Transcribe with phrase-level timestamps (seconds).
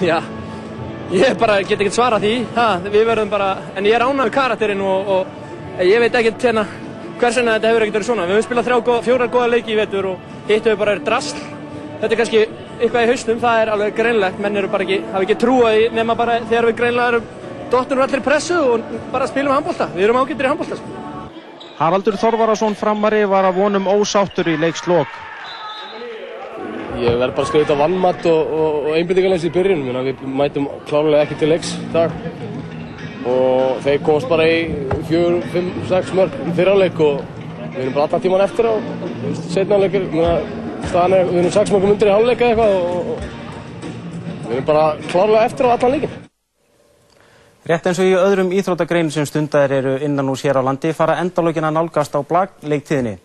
[0.00, 0.18] já,
[1.12, 4.32] ég bara get ekki svara því, ha, við verðum bara, en ég er ánægð með
[4.36, 6.66] karakterinn og, og ég veit ekkert hérna
[7.20, 8.26] hvers vegna þetta hefur ekkert verið svona.
[8.26, 11.42] Við höfum spilað þrjá, fjórar goða leiki í vetur og hittum við bara er drasl.
[12.00, 12.40] Þetta er kannski
[12.80, 15.88] eitthvað í hausnum, það er alveg greinlegt, menn eru bara ekki, hafa ekki trúið í
[15.98, 17.26] nema bara þegar við greinlega erum
[17.70, 19.90] dottunum allir pressu og bara spilum handbólta.
[19.94, 20.80] Við erum ágættir í handbólta.
[20.80, 21.00] Sko.
[21.80, 25.12] Haraldur Þorvarason framari var að vonum ósáttur í leikslokk.
[27.00, 30.00] Ég verð bara að þetta vannmatt og, og, og einbindingarlegs í byrjunum.
[30.04, 32.12] Við mætum klárlega ekki til leiks í dag.
[33.30, 34.58] Og þeir komast bara í
[35.08, 37.22] fjögur, fimm, sex mörg í fyrirleik og
[37.70, 38.74] við erum bara alltaf tíman eftir á
[39.54, 40.08] setnafleikir.
[40.90, 44.88] Staðan er, við erum sex mörgum undir í háluleika eitthvað og, og við erum bara
[45.06, 46.18] klárlega eftir á allan leikin.
[47.70, 51.18] Rétt eins og í öðrum íþróttagreinu sem stundar eru innan úr sér á landi fara
[51.20, 53.18] endalögin að nálgast á blagleiktíðinni.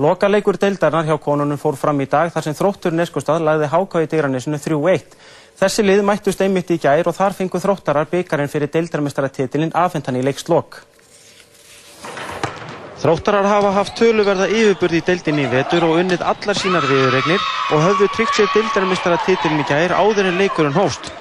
[0.00, 4.00] Loka leikur deildarnar hjá konunum fór fram í dag þar sem þróttur Neskostad lagði háká
[4.00, 5.16] í Digranesinu 3-1.
[5.60, 10.24] Þessi lið mættust einmitt í gær og þar fengu þróttarar byggarinn fyrir deildarmestaratitilinn afhentan í
[10.24, 10.80] leikslokk.
[13.02, 17.44] Þróttarar hafa haft töluverða yfirburði í deildinni í vetur og unnið allar sínar viðregnir
[17.74, 21.12] og höfðu tryggt sér deildarmestaratitilinn í gær áður en leikurinn hóst.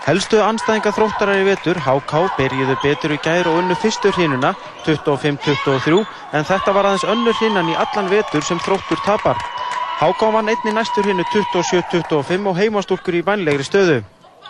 [0.00, 4.54] Helstu anstæðinga þróttarar í vetur, HK, byrjuðu betur í gær og unnu fyrstu hrinuna
[4.86, 5.98] 25-23
[6.32, 9.42] en þetta var aðeins önnur hrinan í allan vetur sem þróttur tapar.
[10.00, 13.98] HK vann einni næstur hrinu 27-25 og heimastúrkur í vænlegri stöðu.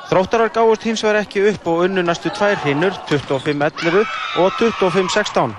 [0.07, 4.07] Þróttarar gáðust hins vegar ekki upp og unnu næstu tvær hrinur 25-11
[4.39, 5.59] og 25-16.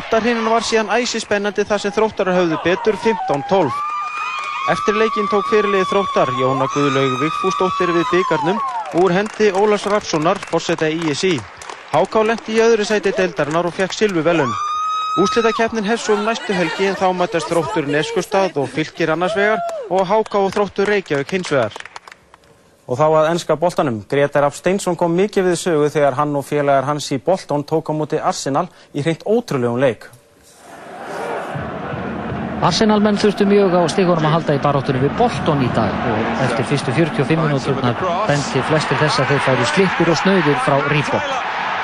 [0.00, 3.89] Otta hrinan var síðan æsi spennandi þar sem þróttarar höfðu betur 15-12.
[4.68, 8.58] Eftir leikinn tók fyrirlið þróttar Jóna Guðlaug Vigfúsdóttir við byggarnum
[9.00, 11.38] úr hendi Ólars Rapssonar, fórseta ISI.
[11.94, 14.52] Háká lendi í öðru sæti deildarinnar og fekk silvu velun.
[15.22, 20.04] Úslitakeppnin hefst um næstu helgi en þá mætast þróttur Neskustad og fylgir annars vegar og
[20.04, 21.72] Háká og þróttur Reykjavík hins vegar.
[22.84, 24.04] Og þá að ennska boltanum.
[24.12, 27.88] Gretar Rapp Steinsson kom mikið við sögu þegar hann og félagar hans í boltón tók
[27.88, 30.10] á móti Arsenal í hreint ótrúlegum leik.
[32.60, 36.66] Arsenal-menn þurftu mjög á stígunum að halda í baróttunum við Bolton í dag og eftir
[36.68, 41.32] fyrstu 45 minúturnar benti flestir þess að þeir færu slipur og snauðir frá Reebok.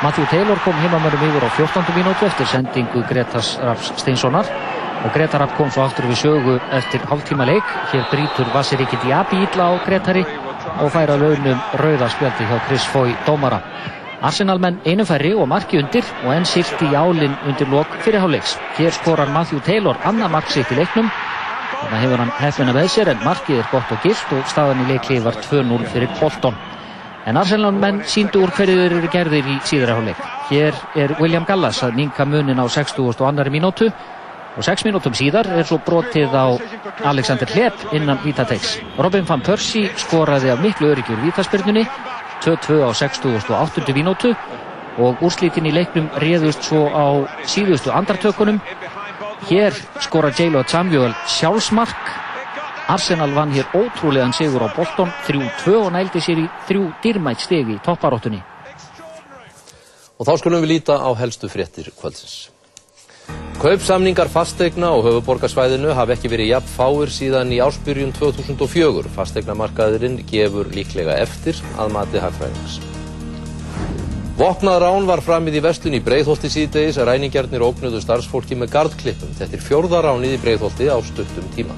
[0.05, 1.97] Matthew Taylor kom heimamönnum yfir á 14.
[1.97, 4.53] minútu eftir sendingu Gretas Raps Steinssonar
[5.01, 7.73] og Greta Rapp kom svo aftur við sögu eftir hálftíma leik.
[7.95, 10.27] Hér brítur Vasiríki Diaby ítla á Gretari
[10.77, 13.63] og færa launum rauðaspjaldi hjá Chris Foy dómara.
[14.25, 18.57] Arsenal-menn einu færri og marki undir og enn sýrti í álinn undir lok fyrirháleiks.
[18.79, 21.11] Hér skorar Matthew Taylor annað mark sitt í leiknum.
[21.83, 24.89] Þannig hefur hann hefðina með sér en markið er gott og gilt og staðan í
[24.95, 26.57] leikli var 2-0 fyrir Bolton.
[27.27, 30.25] En Arsenal-menn síndu úr hverju þeir eru gerðir í síðarháleik.
[30.49, 33.03] Hér er William Gallas að minka munin á 60.
[33.21, 33.91] og annari mínútu
[34.57, 36.57] og 6 mínútum síðar er svo brotið á
[37.05, 38.79] Alexander Hlepp innan Vítateiks.
[38.97, 41.85] Robin van Persie skoraði af miklu öryggjur Vítaspyrnunni
[42.43, 43.95] 2-2 á 68.
[43.95, 44.35] mínútu
[44.99, 48.61] og úrslitin í leiknum réðust svo á síðustu andartökunum.
[49.49, 52.13] Hér skora J.Lo Samuel sjálfsmark.
[52.89, 57.77] Arsenal vann hér ótrúlegan sigur á Bolton 3-2 og nældi sér í þrjú dýrmætt stegi
[57.77, 58.43] í topparóttunni.
[60.17, 62.56] Og þá skulum við líta á helstu fréttir kvöldsins.
[63.57, 69.09] Kaupsamningar fastegna á höfuborgarsvæðinu hafi ekki verið jafn fáir síðan í ársbyrjun 2004.
[69.17, 72.77] Fastegnamarkaðurinn gefur líklega eftir að mati hagfræðings.
[74.37, 79.33] Vopnað rán var framið í vestlun í Breiðholti síðdegis að ræningjarnir óknuðu starfsfólki með gardklippum.
[79.39, 81.73] Þetta er fjórða ránið í Breiðholti á stuttum tíma.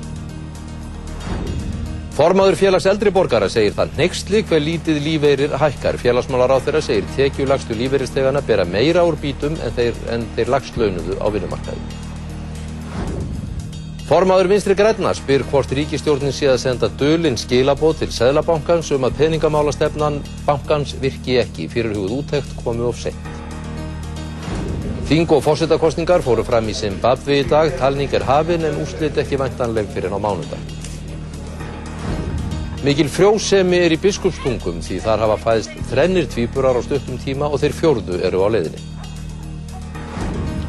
[2.19, 5.95] Formaður félags eldri borgara segir það nextli hver lítið lífeyrir hækkar.
[6.03, 11.27] Félagsmálaráð þeirra segir tekjulagstu lífeyristegana bera meira úr bítum en þeir, en þeir lagslaunuðu á
[11.31, 11.85] vinnumarkaði.
[14.09, 19.21] Formaður vinstri græna spyr hvort ríkistjórnin sé að senda dölinn skilabóð til Sæðlabankans um að
[19.21, 20.19] peningamálastefnan
[20.49, 23.31] bankans virki ekki fyrir hugð úttekt komi of sent.
[25.07, 29.39] Þing og fórsetakostningar fóru fram í Zimbabwe í dag, talning er hafin en úrslit ekki
[29.39, 30.78] væntanleg fyrir á mánudag.
[32.79, 37.59] Mikil frjósemi er í biskupstungum því þar hafa fæðst þrennir tvíburar á stuttum tíma og
[37.59, 38.79] þeir fjórðu eru á leiðinni.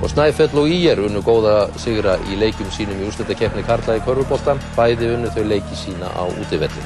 [0.02, 4.58] Og Snæfell og Íjar unnu góða sigra í leikjum sínum í úrslutakeppni Karla í Körfubólta,
[4.74, 6.82] bæði unnu þau leiki sína á útivellinu.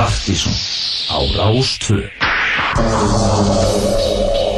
[0.00, 0.56] Partíson
[1.12, 1.20] á
[2.88, 4.49] 「新鮮なキッチン!」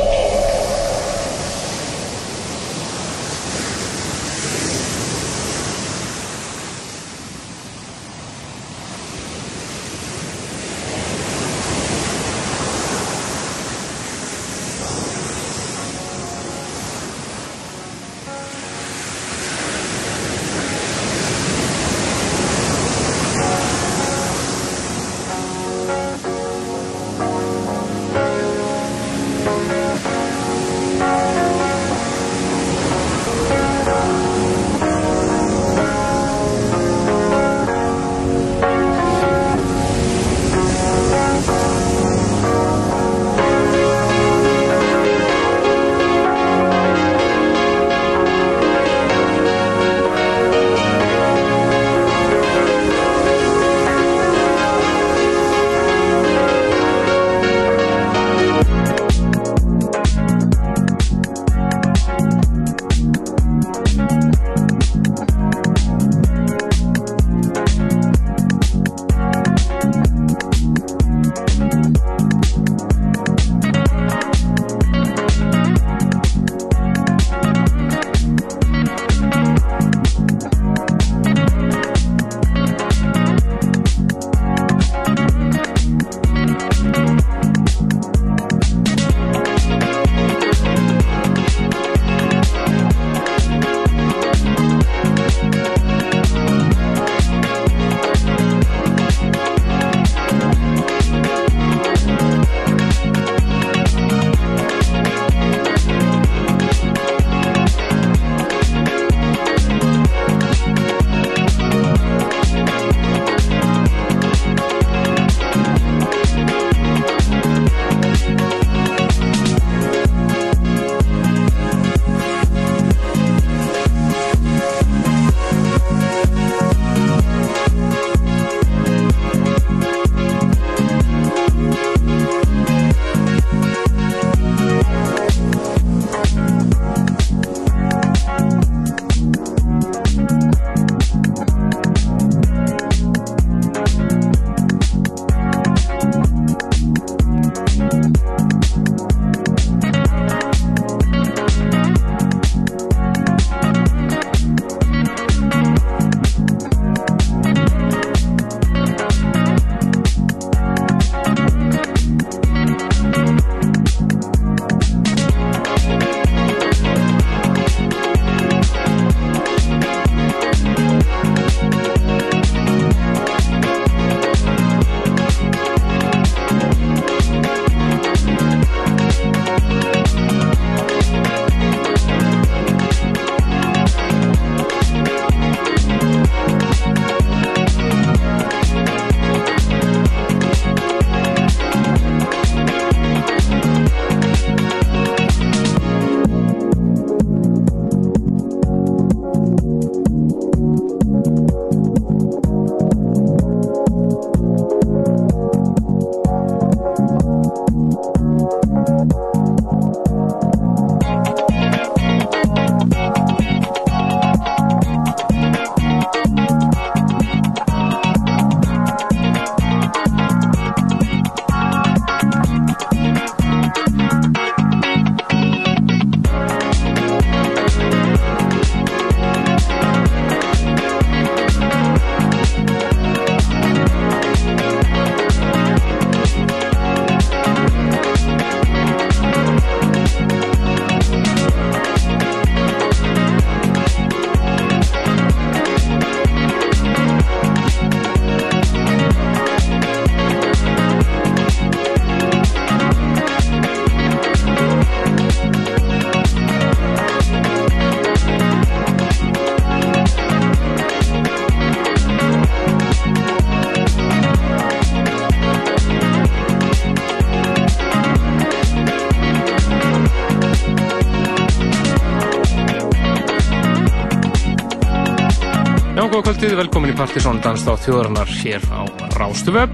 [276.12, 278.84] Rástvö góða kvöldið, velkomin í Partisón Danstátt þjóðarinnar hér á
[279.16, 279.70] Rástuvöf.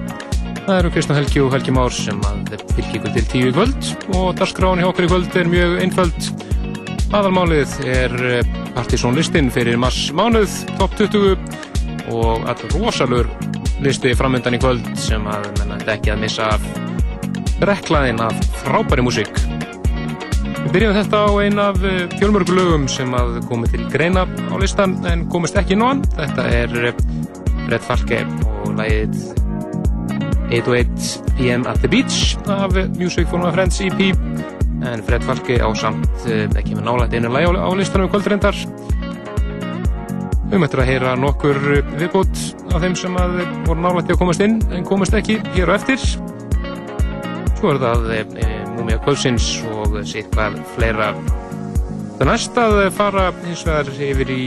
[0.68, 3.88] Það eru Kristján Helgi og Helgi Már sem að fylgja ykkur til tíu í kvöld
[4.14, 6.28] og darskráin hjá okkur í kvöld er mjög einföld.
[7.10, 11.34] Aðalmálið er eh, Partisón listin fyrir mars mánuð, top 20
[12.14, 13.34] og allur rosalur
[13.82, 16.52] listi framöndan í kvöld sem að menna ekki að missa
[17.66, 19.42] reklaðin af frábæri músík.
[20.68, 24.54] Við byrjum þetta á ein af eh, fjölmörgu lögum sem að komið til greina á
[24.60, 26.02] listan en komist ekki á hann.
[26.12, 26.98] Þetta er eh,
[27.70, 28.18] Red Falke
[28.66, 29.16] og lægið
[30.52, 34.12] 808 PM at the Beach af Music for my Friends EP
[34.84, 38.60] en Fred Falke á samt eh, ekki með nálægt einu læg á listanum kvöldrindar.
[40.52, 41.64] Við möttum að heyra nokkur
[41.96, 42.44] viðbútt
[42.74, 45.80] af þeim sem að voru nálægt í að komast inn en komist ekki hér og
[45.80, 46.08] eftir.
[47.56, 51.10] Svo er það Múmia Kvölsins og sitt hvað fleira.
[52.18, 54.44] Það næst að fara hins vegar yfir í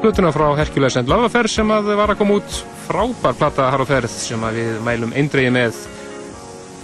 [0.00, 3.86] blötuna frá Hercules and Lavafer sem að var að koma út frábær platta har á
[3.88, 5.82] ferð sem að við mælum eindreið með.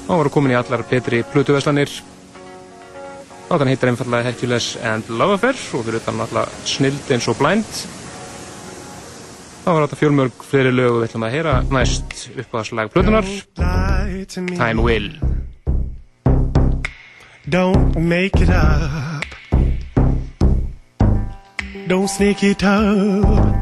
[0.06, 1.94] Það var að koma í allar betri blötuverslanir.
[3.46, 7.80] Platan heitir einfallega Hercules and Lavafer og fyrir utan allar snild eins og blind.
[9.64, 12.92] Það var þetta fjölmörg fleiri lög og við ætlum að heyra næst upp á slag
[12.94, 13.26] plötunar
[14.30, 15.10] Time Will
[17.48, 19.24] Don't make it up.
[21.86, 23.54] Don't sneak it up.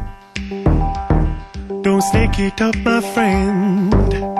[1.83, 4.34] Don't sneak it up my friend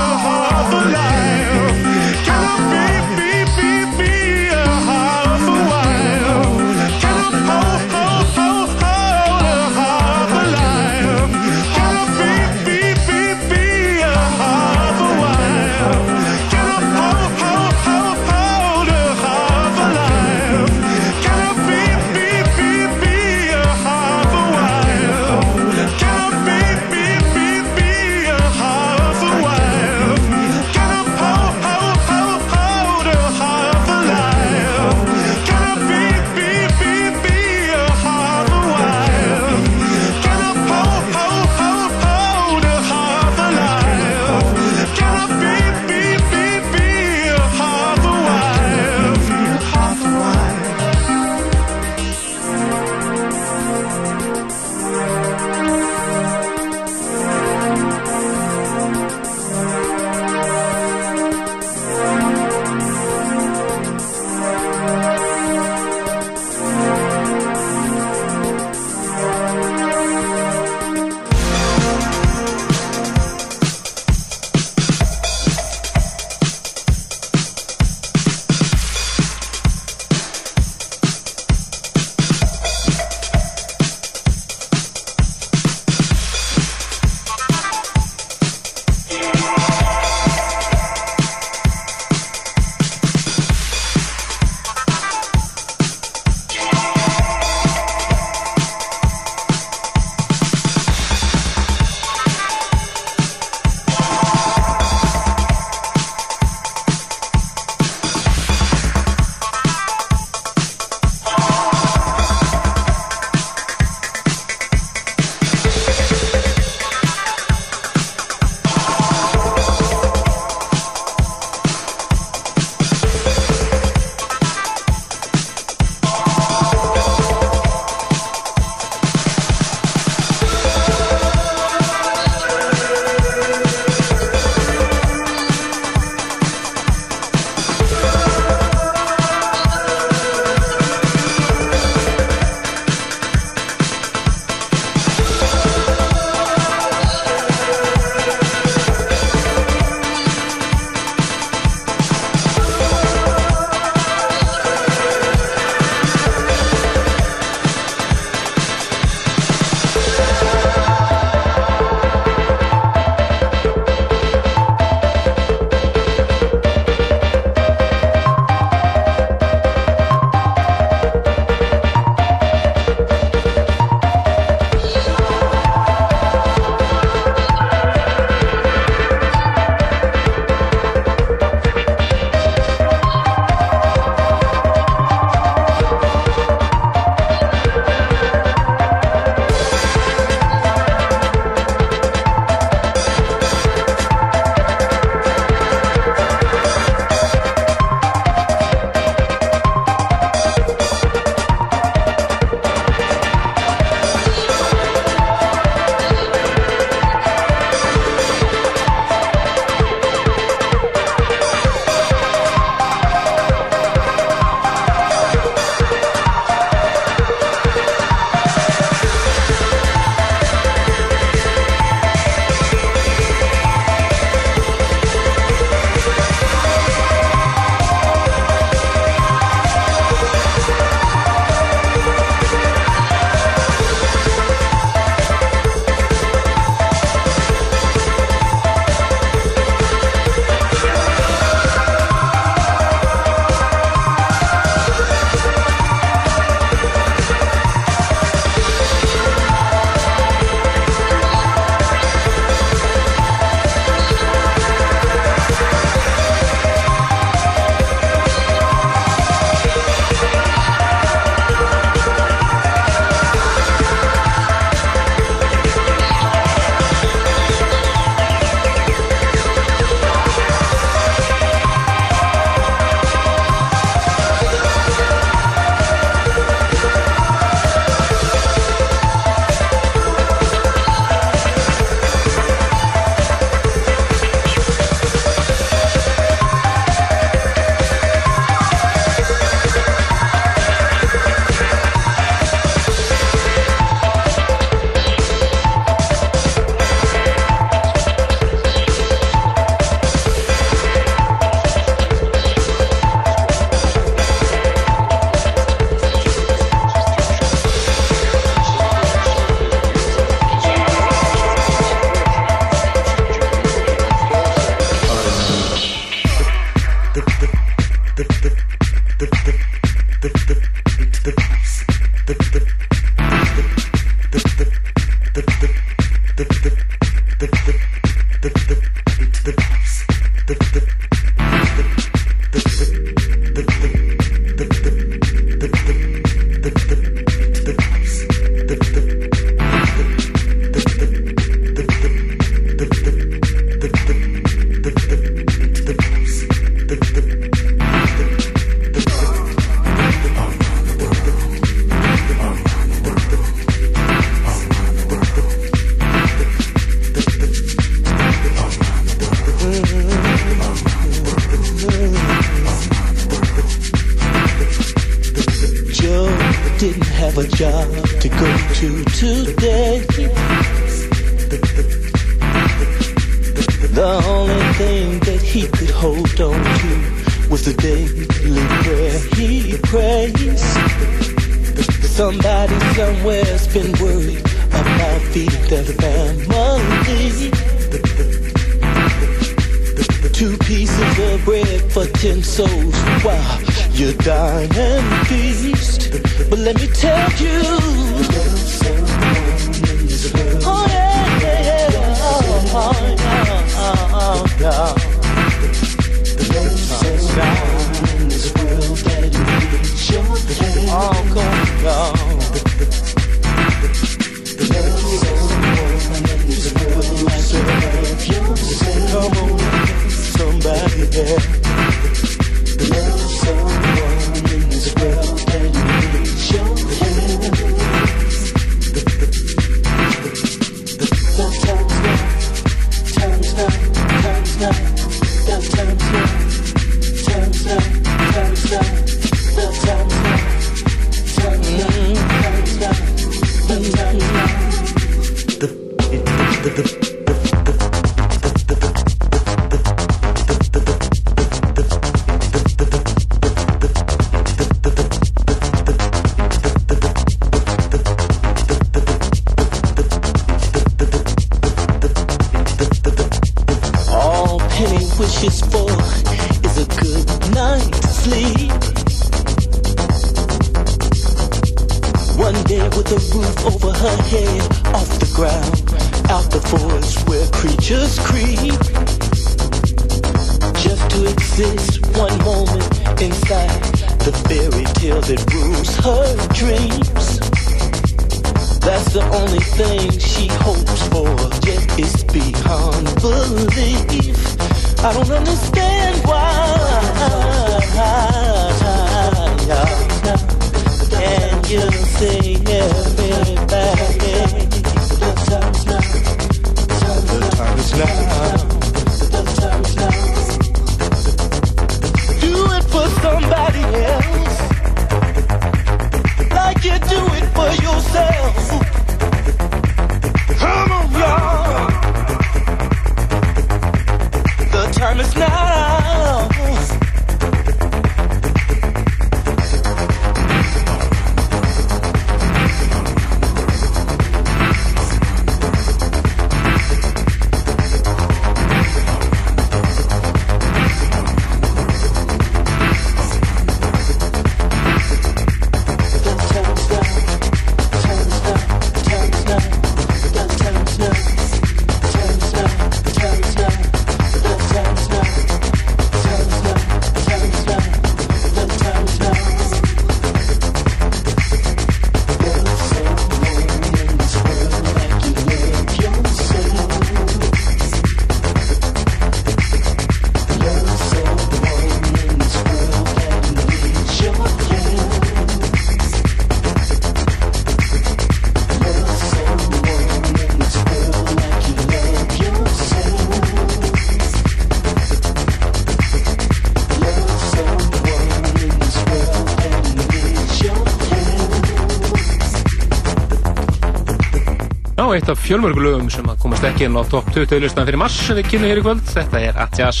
[595.46, 598.70] fjölmörgulögum sem að komast ekki inn á top 20 listan fyrir mars sem við kynum
[598.70, 599.02] hér í kvöld.
[599.14, 600.00] Þetta er Atjas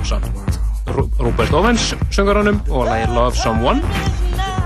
[0.00, 0.60] ásamt
[0.96, 3.82] Rú- Rúbert Owens söngarannum og lagi Love Someone.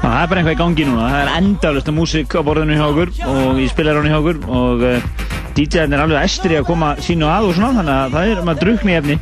[0.00, 2.86] Það er bara eitthvað í gangi núna, það er endalust af músík á borðinu hjá
[2.88, 5.26] okkur og í spilaránu hjá okkur og uh,
[5.56, 8.62] DJ-in er alveg æstri að koma sínu að og svona þannig að það er maður
[8.64, 9.18] drukni efni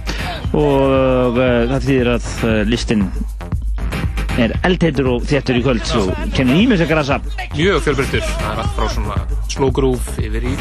[0.54, 3.08] og uh, það þýðir að uh, listin
[4.38, 7.16] er eldheitur og þéttur í kvöld og kemur ímest að grasa.
[7.56, 8.22] Mjög fjölbreyttur.
[8.38, 9.16] Það er allt frá svona
[9.58, 10.54] slow groove yfir í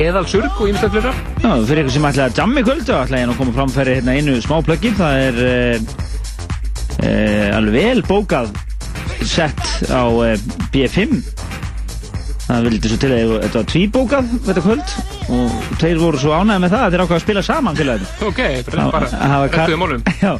[0.00, 1.12] eðalsurg og ímestlega flera.
[1.40, 3.54] Já, fyrir ykkur sem ætlaði að jamma í kvöld þá ætlaði ég nú að koma
[3.58, 5.92] framfæri hérna einu smá plugin það er uh,
[7.04, 8.50] uh, alveg vel bókað
[9.28, 10.34] sett á uh,
[10.72, 11.20] B5
[12.50, 14.94] það vildi svo til að þetta var tvíbókað þetta kvöld
[15.30, 17.82] og þeir voru svo ánægði með það að þeir ákvaða að spila saman.
[18.26, 20.02] Ok, bara, bara Það var Ka- rættuðu málum.
[20.24, 20.32] Já,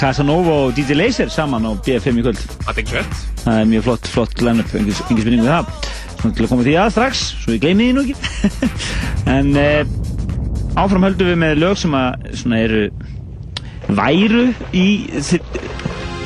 [0.00, 2.42] Casanova og DJ Laser saman á B5 í kvöld
[3.44, 5.77] Það er mjög flott, flott line-up, engin, spurning við það
[6.34, 8.16] til að koma því að strax, svo ég gleymi því nú ekki.
[9.38, 9.84] En eh,
[10.78, 12.84] áfram höldum við með lög sem að svona eru
[13.88, 14.44] væru
[14.76, 14.86] í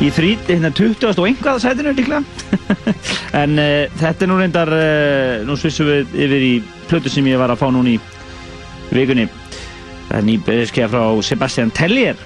[0.03, 1.13] í þrít, hérna 20.
[1.13, 2.23] og einhvað sætinu líklega.
[3.43, 6.53] En uh, þetta er nú reyndar uh, nú svissum við yfir í
[6.91, 7.97] plötu sem ég var að fá núna í
[8.93, 9.25] vikunni.
[10.11, 12.19] Það er nýbeskja frá Sebastian Tellier.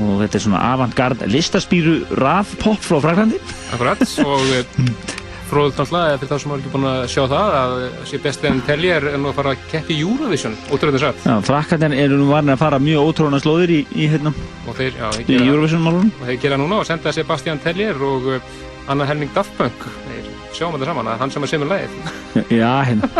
[0.00, 3.40] Og þetta er svona avantgard listaspýru raf pop frá Fraklandi
[3.74, 4.84] Akkurat, og eh,
[5.50, 7.74] fróðult náttúrulega fyrir þá sem var ekki búin að sjá það að
[8.10, 12.18] Sebastian Tellier er nú að fara að keppi í Eurovision, ótrúlega satt Já, Fraklandi eru
[12.20, 14.34] nú varin að fara mjög ótróna slóðir í, í, hérna,
[14.70, 18.58] í gera, Eurovision málunum og þeir gera núna og senda Sebastian Tellier og uh,
[18.90, 21.92] Anna Helming Daft Punk þeir sjáum þetta saman, að hann sem er semur lagið.
[22.60, 23.10] Já, hérna,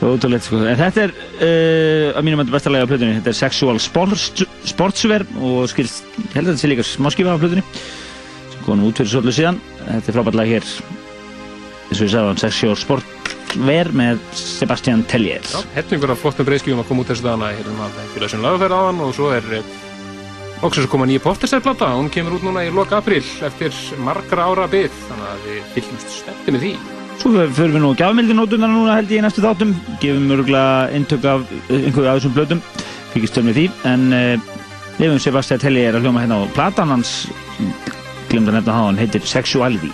[0.00, 0.62] ótrúlegt sko.
[0.66, 3.18] En þetta er, uh, að mínum að besta lega á plötunni.
[3.18, 7.42] Þetta er Sexual Sports, Sportswear og skilst, ég held að þetta sé líka smáskifa á
[7.42, 7.66] plötunni
[8.54, 9.62] sem kom nú út fyrir svolítið síðan.
[9.84, 10.68] Þetta er frábært lag hér
[11.92, 15.44] eins og ég sagði um Sexual Sportswear með Sebastian Tellier.
[15.44, 19.02] Já, hellingur af flottum breyðskjum að koma út þessu dagana hérna fyrir þessum lagafæri áðan
[19.04, 19.48] og svo er
[20.62, 24.68] Lóksins að koma nýja Portishead-plata, hún kemur út núna í loka april eftir margra ára
[24.70, 26.70] byggð, þannig að við fylgjumst spennti með því.
[27.18, 29.74] Svo förum við nú gjafmildinótunar núna held ég í næstu þáttum.
[30.04, 32.62] Gefum örgulega eintök af eh, einhverju af þessum blöðum
[33.10, 34.54] fylgjast töl með því en uh,
[35.02, 37.12] Lefum Sebastian Telli er að hljóma hérna á platan hans.
[38.30, 39.90] Glemd að nefna hann heitir Sexuality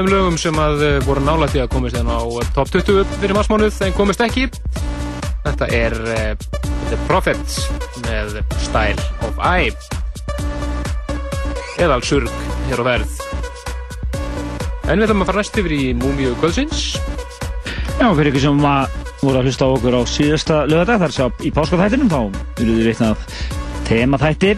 [0.00, 3.10] þeim lögum sem að eh, voru nálægt í að komast inn á eh, top 20
[3.20, 4.46] fyrir marsmánuð en komist ekki.
[5.44, 6.46] Þetta er uh,
[6.88, 7.58] The Prophets
[8.06, 9.74] með Style of Eye.
[11.80, 12.32] Eðal surg
[12.70, 13.20] hér á verð
[14.88, 16.82] en við ætlum að fara næst yfir í Múmiu Kvöldsins.
[18.00, 21.52] Já, fyrir ykkur sem voru að hlusta á okkur á síðasta lögadag, þar sá í
[21.54, 22.20] páskaþættinum, þá
[22.64, 23.30] eruðu af
[23.90, 24.56] temaþætti,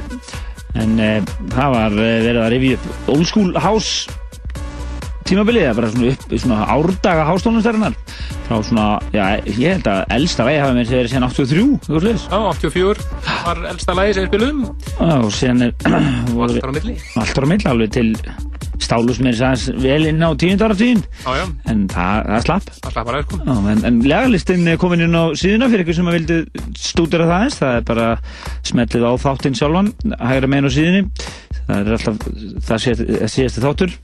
[0.78, 1.12] en e,
[1.52, 4.11] það var e, verið að rifja upp Old School House
[5.32, 7.96] tímabilið, það bara svona upp svona árdaga hástónumstærinar
[8.46, 12.24] frá svona, já, ég held að elsta vegi hafa með verið síðan 83, eitthvað sliðis.
[12.28, 13.04] Já, 84
[13.46, 14.64] var elsta lagi sem við spilum.
[14.92, 15.76] Já, og síðan er
[16.42, 16.96] Alltaf á milli.
[17.22, 18.10] allt á milli, alveg til
[18.82, 22.70] stálus mér sæðans vel inn á tíundar af tíund, Já, já, en það, það slapp.
[22.82, 25.96] það slappar aðeins kom Já, en, en legalistinn er komin inn á síðuna fyrir ykkur
[26.00, 26.38] sem að vildi
[26.82, 28.08] stúdera það eins það er bara
[28.66, 31.04] smetlið á þáttinn sjálfan hægra megin á síðunni.
[31.62, 32.16] Það er alltaf
[32.66, 33.94] það síðasti, síðasti þáttur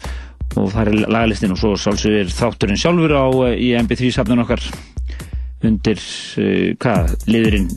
[0.58, 4.62] og það er legalistinn og svo sálsögur þátturinn sjálfur á eh, í MP3 safnun okkar
[5.66, 7.70] undir uh, hvað, liðurinn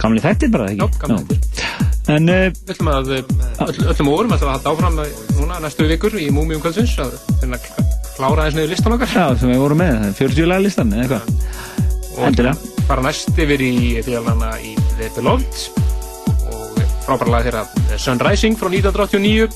[0.00, 0.84] gamli þættir bara, ekki?
[0.84, 1.72] Já, gamli þættir.
[2.14, 3.32] En uh, Við ætlum að eh,
[3.64, 5.00] öll, öllum órum ætlum að halda áfram
[5.38, 7.16] núna næstu vikur í Múmium Kvöldsins að
[8.14, 9.10] klára aðeins niður listan okkar.
[9.10, 11.54] Já, sem við vorum með, það er 40 lagalistan eða eitthvað.
[12.28, 12.54] Endilega.
[12.86, 13.74] fara næst yfir í
[14.06, 15.62] félagana í The Beloved
[16.52, 16.76] og
[17.06, 19.48] frábæra lag þeirra The Sun Rising frá 1989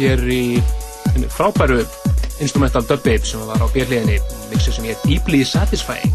[0.00, 0.42] hér í
[1.34, 1.82] frábæru
[2.42, 4.18] instrumental dub babe sem var á björliðinni
[4.52, 6.14] mixi sem ég er Deeply Satisfying.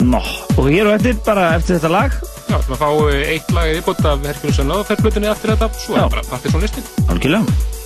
[0.00, 0.22] Nó,
[0.56, 2.14] og hér og eftir, bara eftir þetta lag.
[2.50, 4.24] Já, ætlum að fá eh, eitt lag í viðbót af
[4.66, 6.02] Love ferflutinni eftir þetta svo Já.
[6.04, 7.79] er bara Partisan listin algjörlega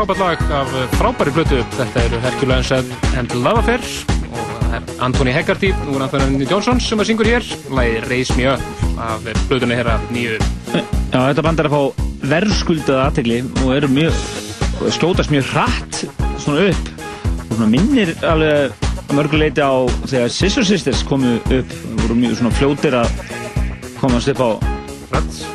[0.00, 1.58] frábært lag af frábæri blötu.
[1.76, 3.82] Þetta eru Hercules and Love Affair
[4.30, 7.44] og það er Anthony Hegarty, nú er Anthony Johnson sem að syngur hér.
[7.68, 8.62] Lagið Raise Me Up
[8.96, 10.38] af blötunni hér af nýju.
[10.72, 14.22] Já, þetta band er að fá verðskuldaða aðtegli og eru mjög,
[14.96, 16.00] skjótast mjög hratt
[16.40, 16.88] svona upp
[17.42, 21.74] og svona minnir alveg að mörguleiti á þegar Scissor Sisters komu upp
[22.06, 23.12] voru mjög svona fljótir að
[24.00, 24.50] komast upp á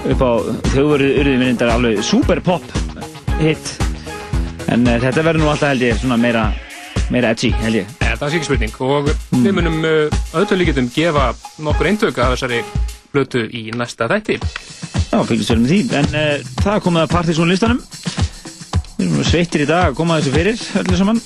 [0.05, 0.31] upp á
[0.69, 2.77] þjóðverðu urðinvinnindar alveg super pop
[3.41, 3.74] hit
[4.75, 6.45] en uh, þetta verður nú alltaf held ég svona meira
[7.13, 7.91] meira edgy held ég.
[8.03, 8.75] Eh, Það sé ekki spurning.
[8.83, 9.09] Og
[9.43, 11.29] við munum uh, öllum líkitum gefa
[11.63, 12.61] nokkur eintök af þessari
[13.13, 14.39] blötu í næsta þætti.
[15.11, 15.79] Já, fylgjast verðum því.
[15.99, 17.81] En uh, það er komið að partysón listanum.
[18.95, 21.21] Við erum sveittir í dag að koma þessu fyrir öllu saman.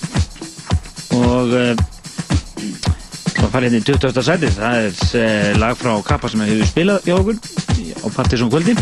[1.19, 1.85] Og uh,
[3.39, 4.21] það farið hérna í 20.
[4.29, 8.75] sæti það er lag frá Kappa sem hefur spilað hjá okkur á partysón kvöldi.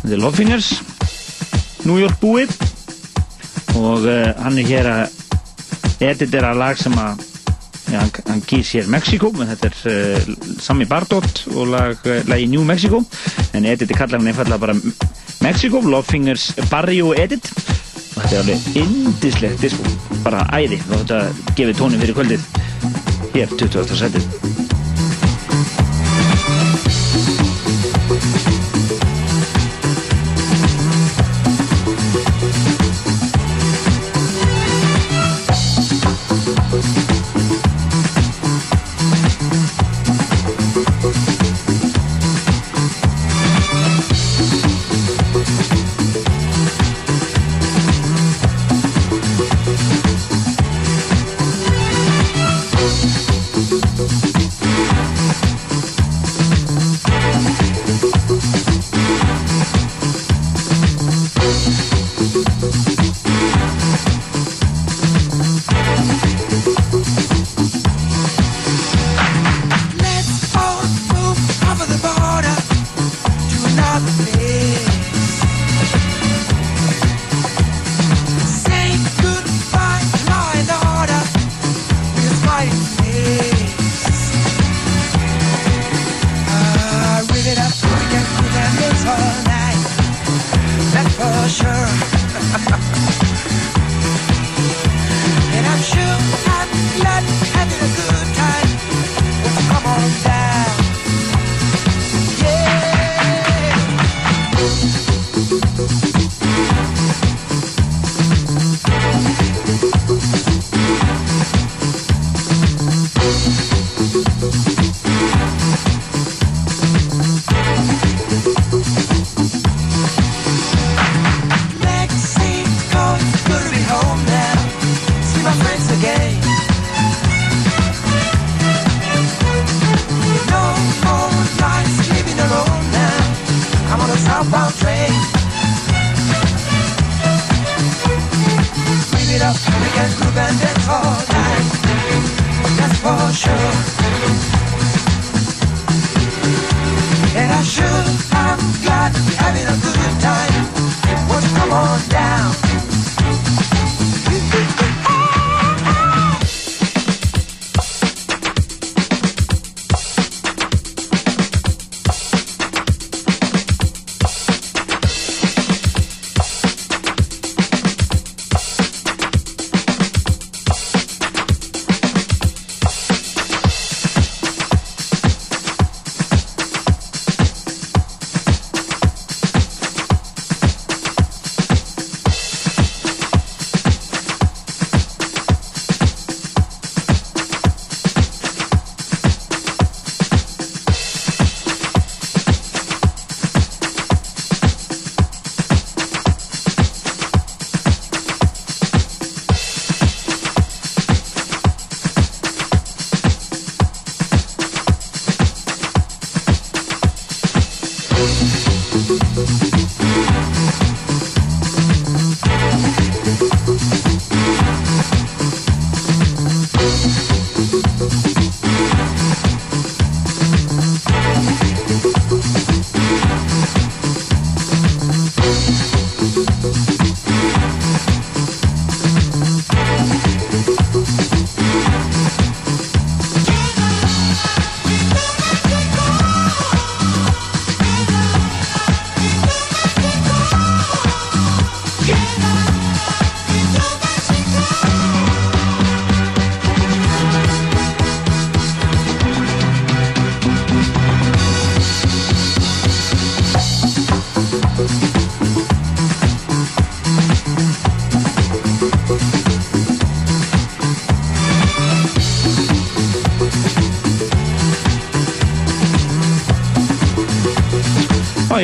[0.00, 0.72] Þetta er Love Fingers.
[1.84, 2.52] New York búið
[3.78, 7.20] og uh, hann er hér að editera lag sem að
[7.90, 12.48] já, hann, hann gís hér Mexiko þetta er uh, Sammy Bardot og lag, uh, lagi
[12.50, 13.02] New Mexico.
[13.54, 14.76] En editi kallar hann einfallega bara
[15.40, 17.52] Mexico, Love Fingers Barrio Edit.
[18.16, 19.94] Og þetta er alveg indislegt disco,
[20.24, 21.22] bara æði og þetta
[21.54, 22.50] gefið tónin fyrir kvöldið.
[23.36, 23.96] Hér 20.
[24.02, 24.69] setið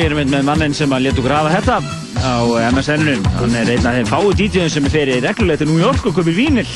[0.07, 1.73] Og ég er mynd með mannin sem að letu grafa þetta
[2.23, 2.39] á
[2.71, 3.25] MSN-unum.
[3.41, 6.13] Hann er einn af þeim fáu DJ-um sem er fyrir reglulegt til New York og
[6.15, 6.69] komir vínil.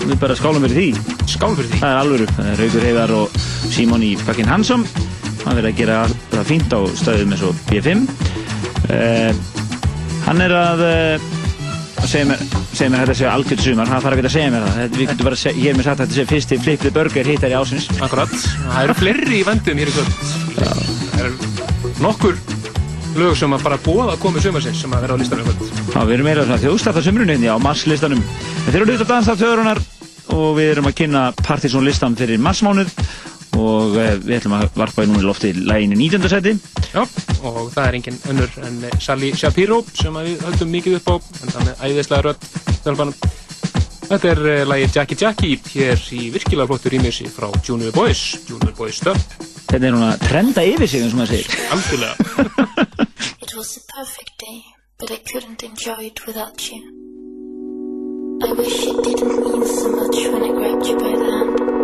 [0.00, 1.18] Við bara skálum fyrir því.
[1.28, 1.80] Skálum fyrir því.
[1.82, 3.36] Það er er Raugur Heiðar og
[3.68, 4.86] Simon í fucking Hansson.
[5.42, 5.98] Hann verður að gera
[6.32, 8.06] það fínt á stöðum eins og B5.
[8.88, 9.44] Uh,
[10.24, 11.28] hann er að, uh,
[12.00, 13.92] að segja mér, segja mér að þetta sé algjörð sumar.
[13.92, 14.82] Hann þarf ekki að segja mér það.
[14.96, 17.52] Við getum bara að hér með sagt að þetta sé fyrsti Flip the Burger hittar
[17.52, 17.92] í ásins.
[18.00, 18.34] Akkurat.
[18.64, 20.26] Það eru fleiri í vendum hér í kvöld.
[20.64, 21.54] Það eru
[22.00, 22.40] nokkur
[23.18, 25.50] lög sem að bara búa að koma í sumarsins sem að vera á listanum.
[25.92, 28.24] Já, við erum meira svona þjóðstætta sumrunni hérna á marslistanum.
[28.64, 29.82] Þetta eru hluta danstátt þjóðurinnar
[30.34, 32.90] og við erum að kynna Partiðsson listan fyrir marsmánuð
[33.60, 36.28] og eh, við ætlum að varpa í núni lofti lægin í 19.
[36.32, 36.54] seti.
[36.90, 37.04] Já,
[37.46, 41.16] og það er engin önnur en eh, Sally Shapiro sem við höldum mikið upp á,
[41.42, 42.48] en það með æðislega rödd
[42.84, 43.16] þjálfanum.
[44.04, 48.76] Þetta er uh, lagið Jackie Jackie hér í virkilega flottu rýmjösi frá Junior Boys, Junior
[48.76, 49.16] Boys Dub.
[49.70, 51.68] Þetta er núna trenda yfir sig eins og maður segir.
[51.72, 52.68] Algjörlega.
[53.54, 54.64] It was a perfect day,
[54.98, 58.40] but I couldn't enjoy it without you.
[58.42, 61.83] I wish it didn't mean so much when I grabbed you by the hand.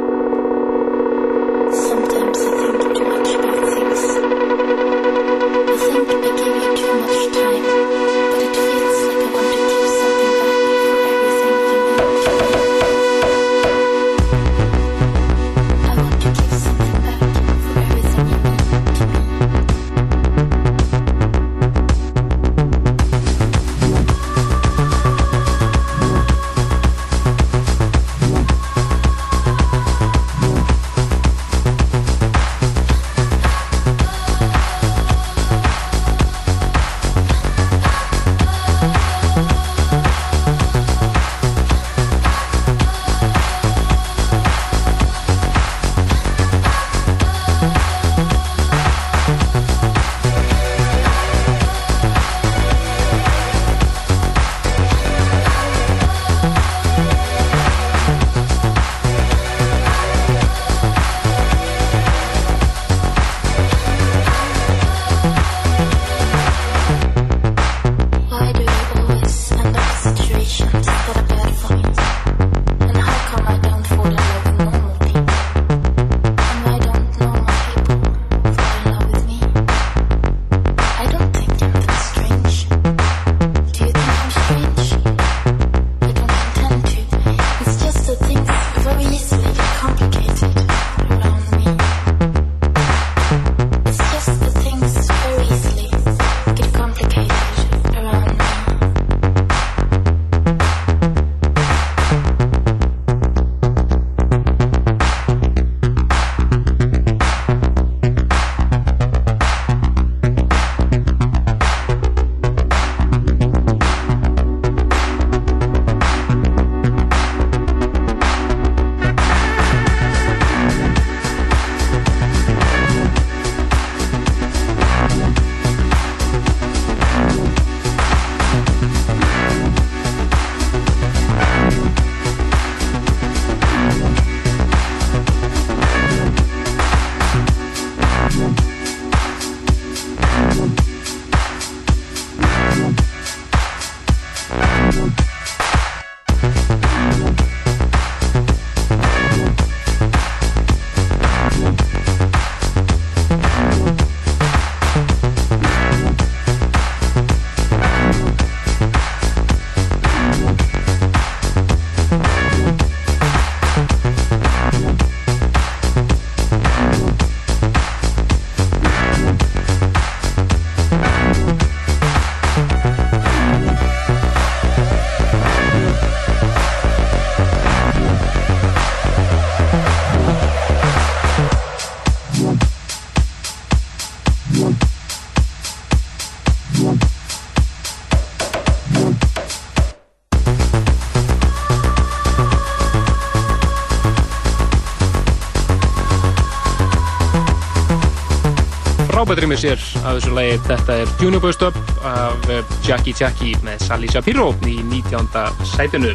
[199.21, 200.53] Frábært rýmið sér af þessu lagi.
[200.65, 201.75] Þetta er Junior Boy Stub
[202.09, 205.27] af eh, Jackie Jackie með Sally Shapiro í 19.
[205.75, 206.13] sætinu.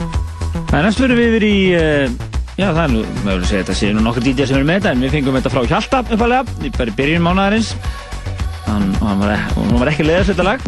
[0.56, 2.16] Það er næst fyrir við yfir í, uh,
[2.58, 4.80] já það er nú, maður vil segja þetta séu nú nokkur DJ sem eru með
[4.80, 7.70] þetta en við fengum þetta frá Hjalta uppalega, í bara mánaðarins.
[8.66, 10.66] Hann, og hann, var, hann var ekki leiðast þetta lag.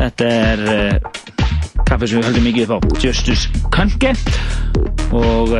[0.00, 4.16] Þetta er uh, kaffi sem við höldum mikið upp á Justice Kanke
[5.14, 5.54] og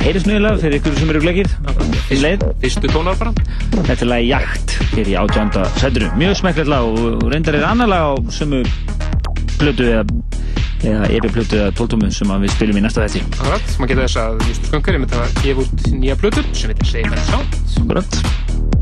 [0.00, 2.44] heyrðis nýðilega fyrir ykkur sem eru leið.
[2.62, 3.32] Fyrstu tónar bara.
[3.76, 6.10] Þetta er lagi Jakt hér í átjönda sætinu.
[6.20, 8.62] Mjög smekklegt lag og reyndar er annar lag á sömu
[9.60, 10.04] plötu eða,
[10.82, 13.24] eða epi plötu eða tóltómu sem við spilum í næsta þessi.
[13.38, 16.46] Akkurat, maður geta þess að Justus Sköngar er með það að gefa út nýja plötu
[16.52, 17.58] sem heitir Save and Sound.
[17.84, 18.79] Akkurat.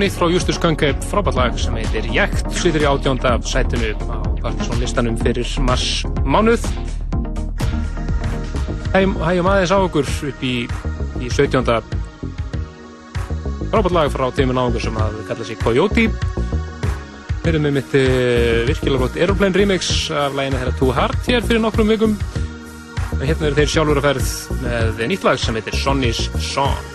[0.00, 4.80] Nýtt frá Justus Gönge, frábært lag sem heitir Jækt, sýtur í átjónda sætinu á Partiðsson
[4.80, 6.64] listanum fyrir mars mánuð.
[8.94, 10.54] Hægjum, aðeins á okkur upp í,
[11.20, 11.68] í 17.
[13.70, 16.08] frábært lag frá Tími Náðungur sem að kalla sig Coyote.
[17.44, 21.44] Við erum með mitt uh, virkilega gott Aeroplane remix af læginu þeirra Too Hard hér
[21.44, 22.18] fyrir nokkrum vikum.
[23.20, 24.34] Hérna eru þeir sjálfur að ferð
[24.64, 26.93] með nýtt lag sem heitir Sonny's Song.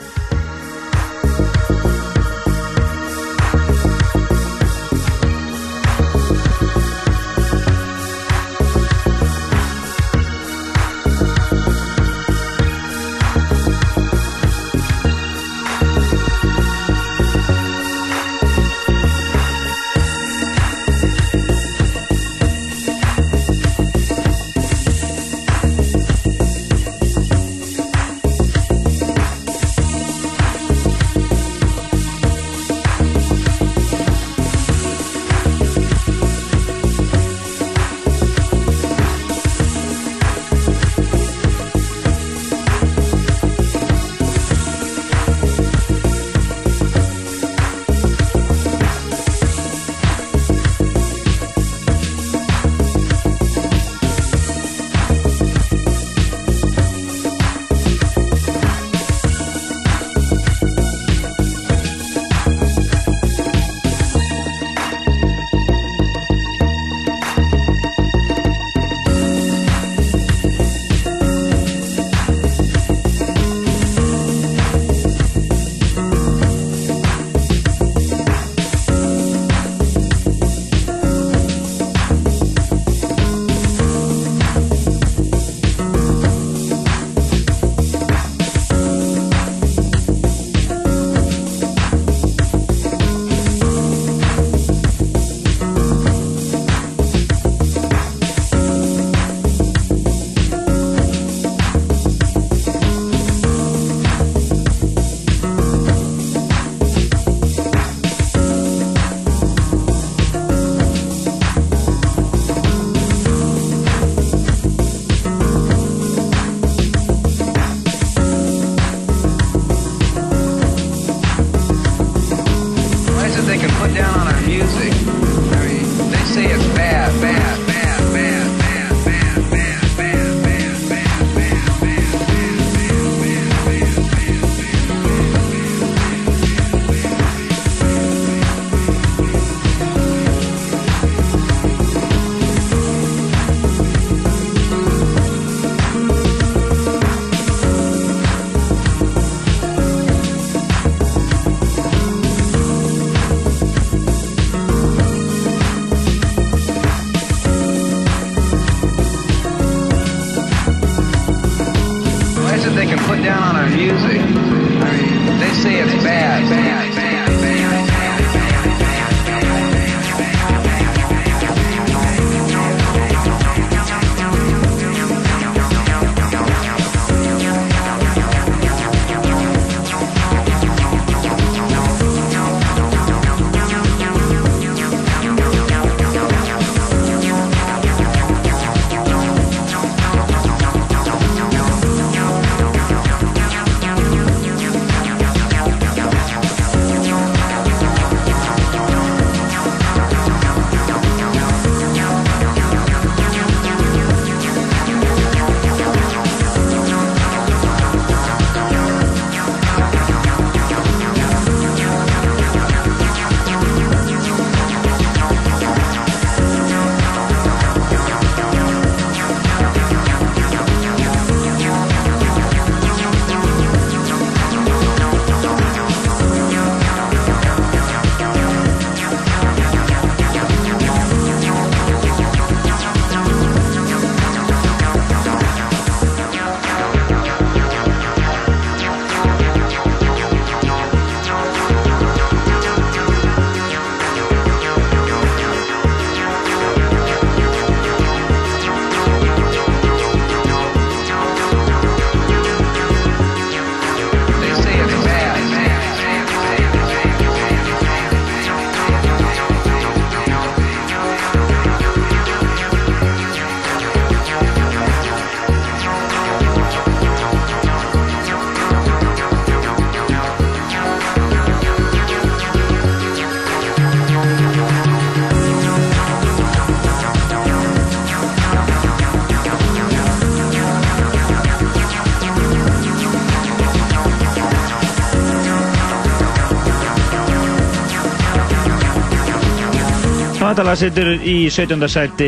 [290.59, 291.87] Þetta lag setur í 17.
[291.87, 292.25] sæti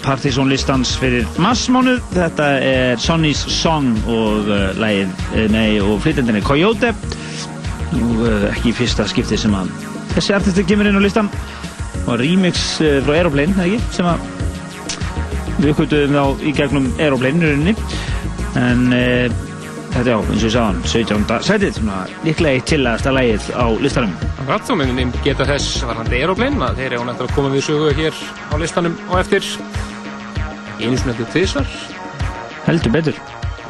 [0.00, 1.98] Partizón listans fyrir massmánuð.
[2.14, 6.94] Þetta er Sonny's Song og uh, lagið, uh, nei, og flytjandinn er Coyote.
[7.90, 9.68] Nú, uh, ekki fyrsta skipti sem að
[10.14, 11.28] þessi artisti kemur inn á listan.
[12.06, 14.24] Og remix uh, frá Aeroplane, eða ekki, sem að
[15.58, 17.76] við kvölduðum þá í gegnum Aeroplane í rauninni.
[18.62, 21.28] En þetta já, eins og ég sagðan, 17.
[21.50, 24.25] sætið, svona líklega eitt tillaðasta lagið á listanum.
[24.46, 27.86] Akkurat, og minnum geta þess varðandi Aeroplane að þeir eru eftir að koma við sögu
[27.98, 29.46] hér á listanum og eftir.
[30.78, 31.72] Einu svona eftir tvisar
[32.68, 33.16] Heldur betur.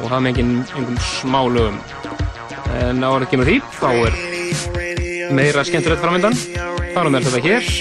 [0.03, 1.79] og það með engin, engin smá lögum
[2.77, 7.71] en á að kemur því þá er meira skemmtilegt framöndan þá er með þetta hér.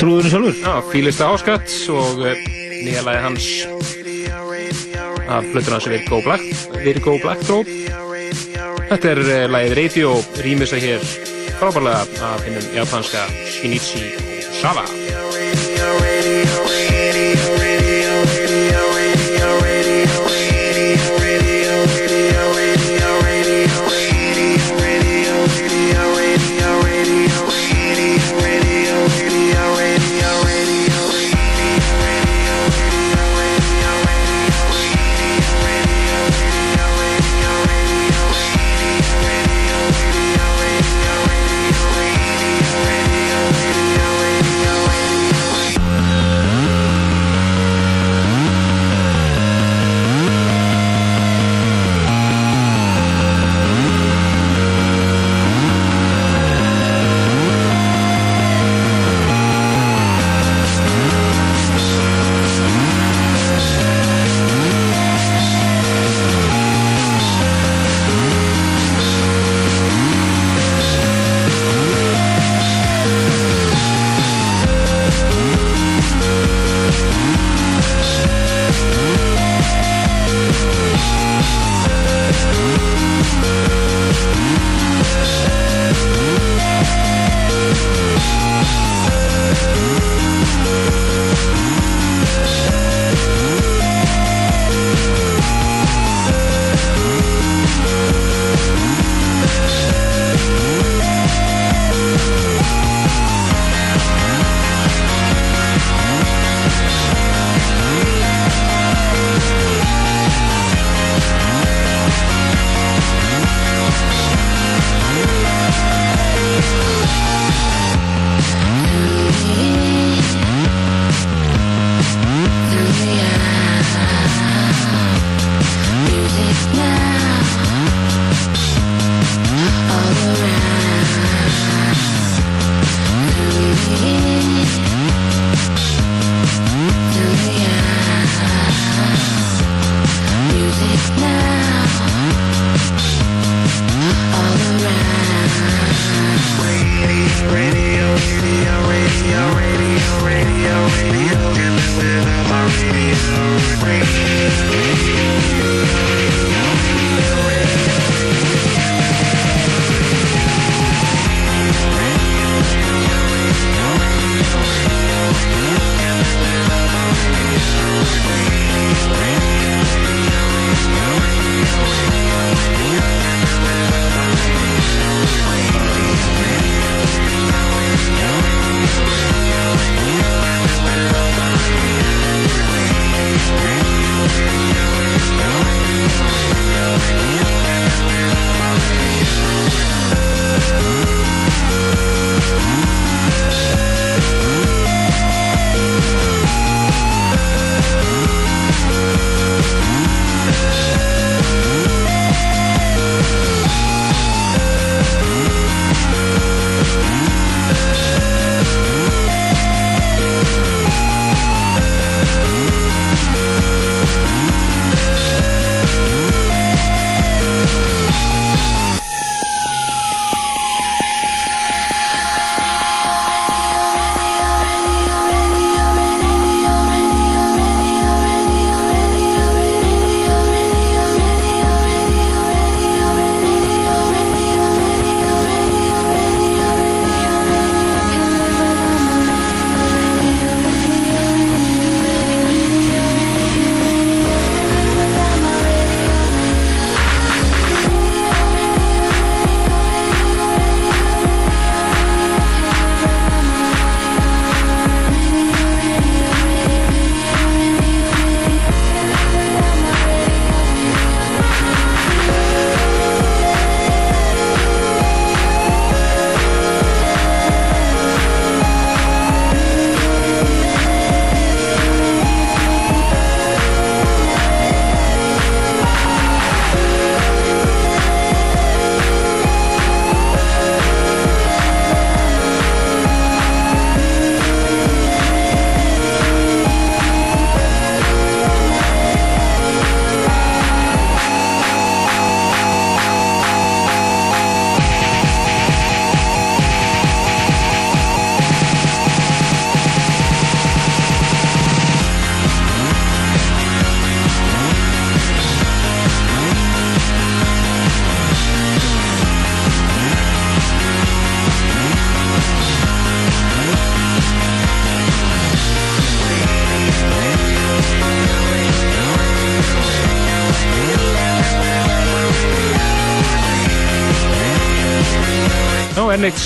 [0.00, 0.58] Trúðurinn sjálfur?
[0.64, 2.42] Já, Fílista Áskatt og eh,
[2.80, 3.46] nýja lagi hans.
[5.30, 6.42] Af plötur hans Virgo Black
[6.82, 7.70] Virgo Black Throat
[8.90, 11.33] Þetta er uh, lagið Radio rýmisa hér
[11.64, 14.04] frábærlega af hinnum japanska Shinichi
[14.60, 15.03] Sava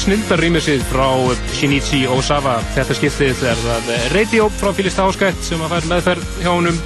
[0.08, 1.06] enn eitt snildar rýmisið frá
[1.52, 2.54] Shinichi Osawa.
[2.72, 6.78] Þetta skiptið er það Radio frá Fílista Áskætt sem að fær meðferð hjá honum.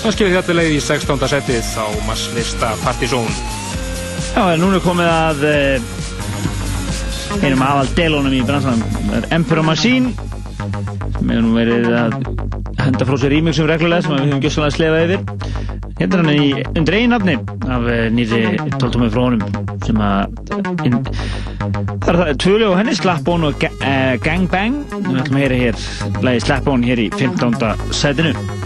[0.00, 1.28] Það skiptið þetta leið í 16.
[1.30, 3.30] setið á masslista Partizón.
[4.32, 5.86] Já, núna komið að eh,
[7.44, 8.98] einum aðal delónum í bransanum.
[9.14, 12.18] Er Emperor Machine sem hefur nú verið að
[12.82, 15.22] henda frá sér remixum reglulega sem við höfum gjössalega slefað yfir.
[16.02, 17.38] Hérna er hann í undir einu nafni
[17.70, 18.42] af eh, nýri
[18.74, 21.17] tóltumið frá honum sem að
[22.08, 25.76] Það er tvölu og henni Slappbón og uh, eh, Gangbang Við ætlum að heyra hér
[26.24, 27.92] Læði Slappbón hér í 15.
[27.92, 28.58] setinu Slappbón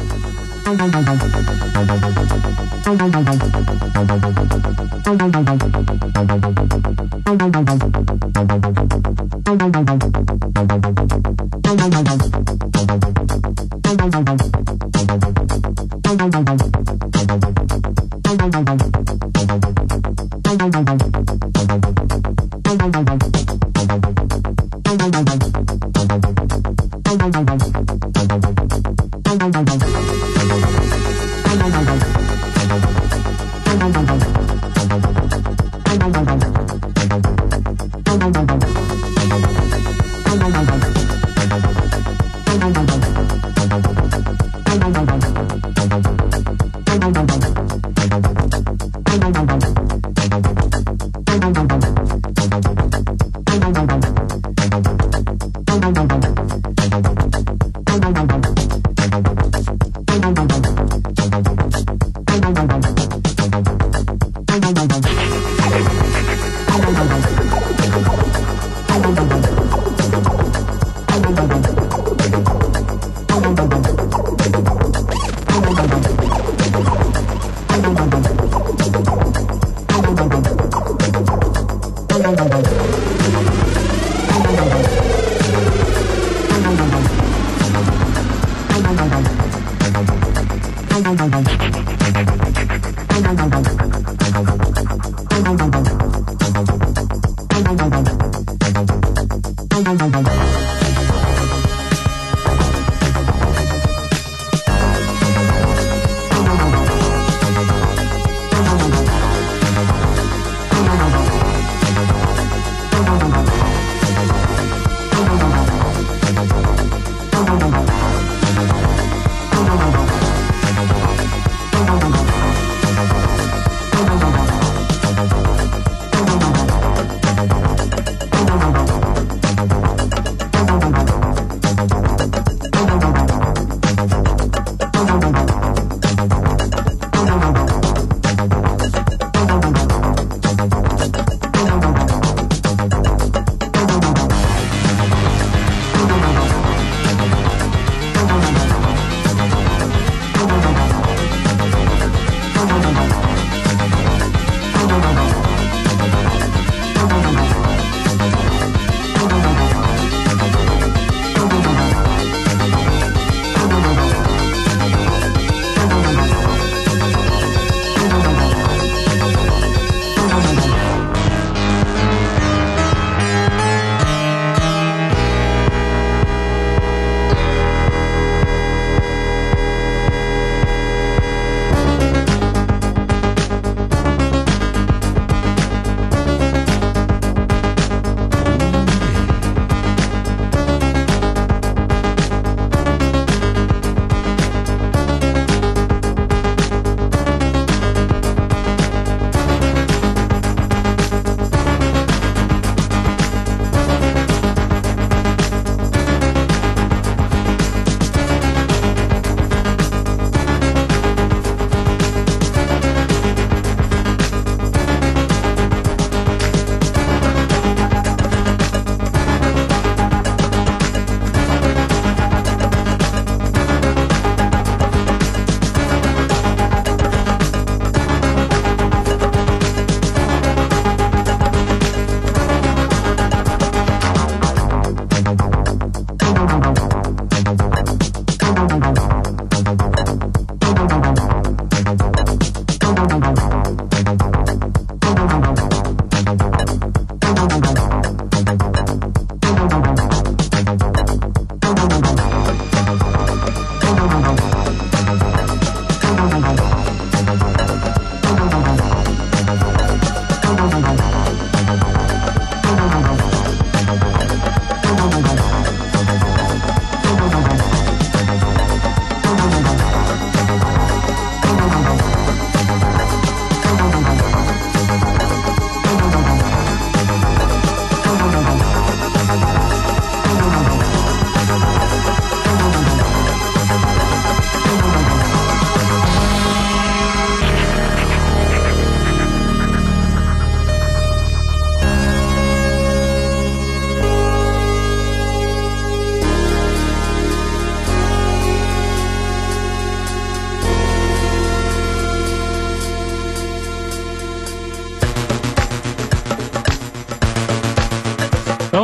[82.23, 83.02] 当当当当。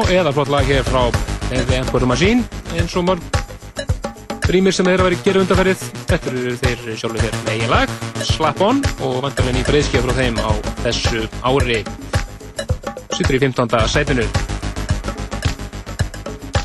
[0.08, 1.02] Eða flott lag hér frá
[1.50, 2.44] The Emperor Machine
[2.78, 3.24] eins og mörg
[4.48, 5.82] rýmir sem þeir hafa verið gerð undanferðið.
[6.08, 7.92] Þetta eru þeir sjálfur þeir með eigin lag,
[8.24, 10.50] Slap On og vantarlega ný breyðskjöf frá þeim á
[10.86, 11.80] þessu ári.
[13.18, 13.76] Sittur í 15.
[13.92, 14.26] sætinu.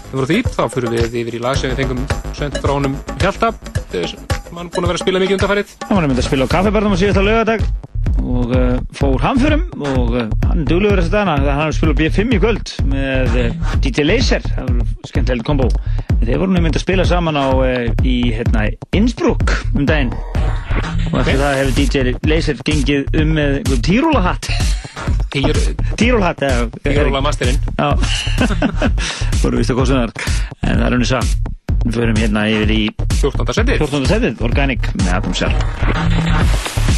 [0.08, 2.04] Það voru því, þá fyrir við yfir í lag sem við fengum
[2.38, 3.52] sendt frá honum Hjalta,
[4.54, 5.80] mann búin að vera að spila mikið undanferðið.
[5.90, 7.68] Hann var nefnd að spila á kaffibarnum á síðasta laugardag
[8.24, 12.36] og uh, fór hamförum og uh, hann duglegur þess að dana þegar hann á B5
[12.38, 15.70] í kvöld með uh, DJ Laser, það var skemmtilegt kombo.
[16.24, 20.14] Þeir voru nefnd að spila saman á uh, í hérna Innsbruck um daginn.
[21.12, 24.50] Og eftir það hefur DJ Laser gengið um með einhver tírúlahatt
[25.34, 25.60] Týr,
[25.98, 26.44] tírúlahatt
[26.84, 27.94] Tírúla masterinn Já,
[29.44, 30.14] voru vist að kostunar
[30.62, 31.20] en það er henni sá
[31.84, 32.82] við förum hérna yfir í
[33.20, 33.54] 14.
[33.60, 34.10] setið 14.
[34.14, 36.93] setið, Organic með Adam Shell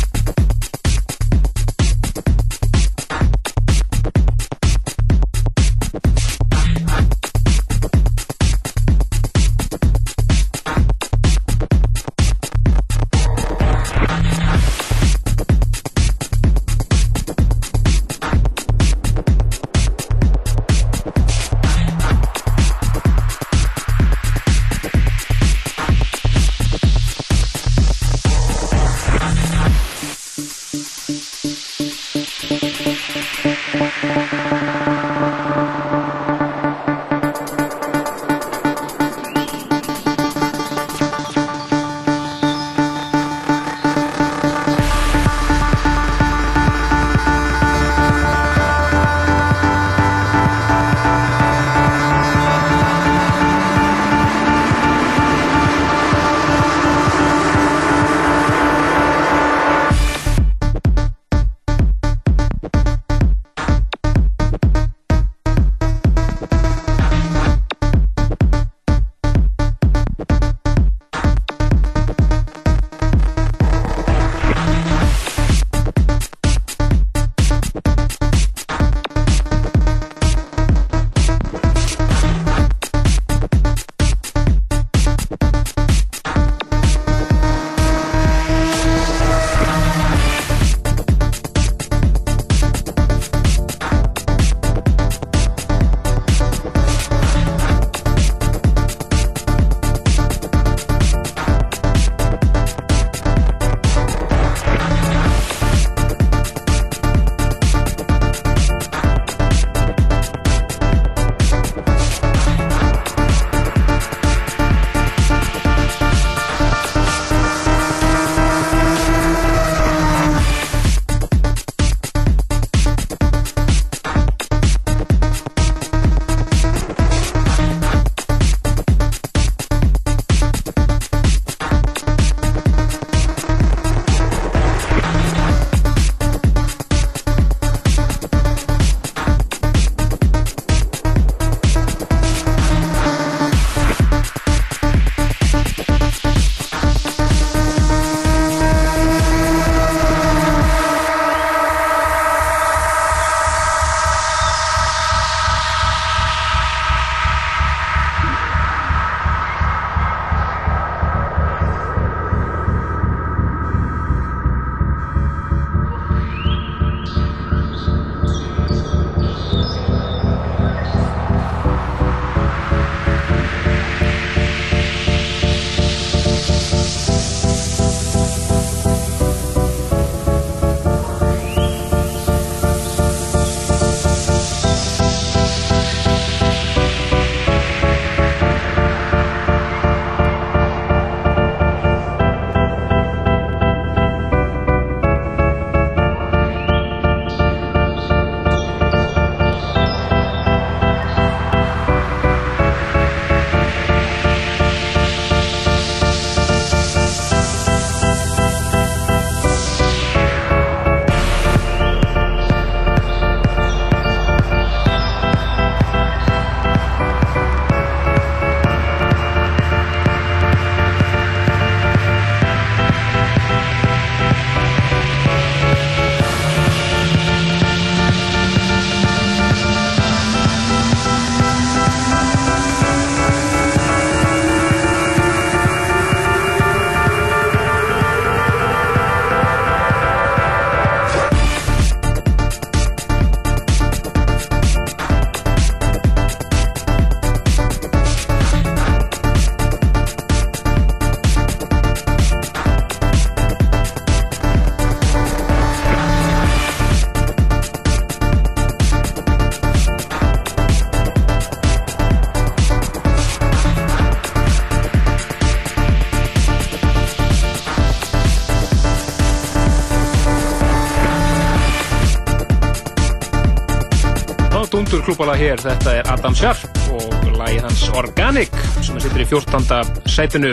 [274.66, 275.62] stundur klúbala hér.
[275.62, 280.02] Þetta er Adam Sharp og lagi hans Organic sem er sittur í 14.
[280.10, 280.52] sætinu.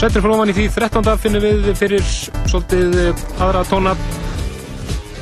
[0.00, 1.10] Sætinu ofan í því 13.
[1.22, 2.04] finnum við fyrir
[2.50, 3.94] svolítið eh, aðra tóna.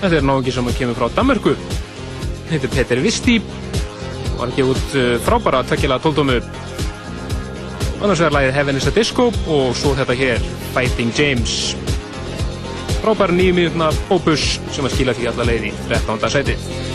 [0.00, 1.54] Þetta er náðungi sem kemur frá Danmörku.
[2.50, 6.38] Heitir Peter Visti og hann gefið út eh, frábæra tökjala tóldómu.
[8.00, 10.46] Annars vegar lagið Heaven is a Disco og svo þetta hér
[10.76, 11.74] Fighting James.
[13.00, 16.32] Frábæra nýjum mínutna opus sem að skila því alla leið í 13.
[16.38, 16.89] sætið.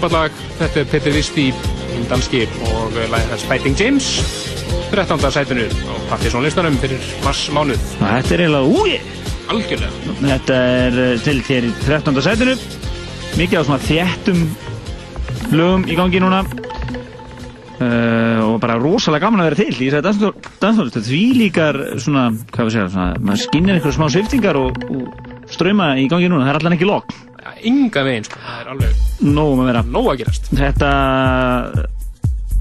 [0.00, 0.36] Frábært lag.
[0.58, 1.46] Þetta er Peter Visti,
[1.90, 4.06] hinn danski og lagið hans Fighting James.
[4.90, 5.20] 13.
[5.30, 7.82] sætinu á Partizón-listanum fyrir mars mánuð.
[8.00, 8.96] Þetta er eiginlega úi.
[9.50, 10.14] Algjörlega.
[10.22, 12.22] Þetta er eh, til hér í 13.
[12.24, 12.56] sætinu.
[13.36, 14.42] Mikið á svona þéttum
[15.52, 16.42] lögum í gangi núna.
[17.80, 20.98] Uh, og bara rosalega gaman að vera til í þessari danstónlist.
[21.06, 25.94] Því líkar svona, hvað við segja, svona, maður skinnir einhverju smá sviftingar og, og ströma
[25.96, 26.44] í gangi núna.
[26.44, 27.16] Það er allan ekki logg.
[27.70, 28.42] Inga veginn, sko.
[28.44, 29.82] Það er alveg Nóg um að vera.
[29.84, 30.50] nóg að gerast.
[30.56, 30.90] Þetta,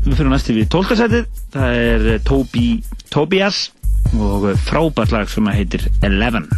[0.05, 0.97] við fyrir næstu við 12.
[0.99, 1.27] sætið.
[1.55, 2.65] Það er eh, Toby,
[3.13, 3.61] Tobias
[4.19, 6.49] og frábært lag sem heitir Eleven.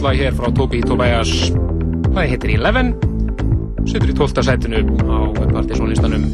[0.00, 1.50] Lag hér frá Tobi Tobias.
[2.10, 2.94] Það heitir Eleven,
[3.88, 4.42] setur í 12.
[4.46, 5.18] sætinu á
[5.52, 6.24] partysónlistanum.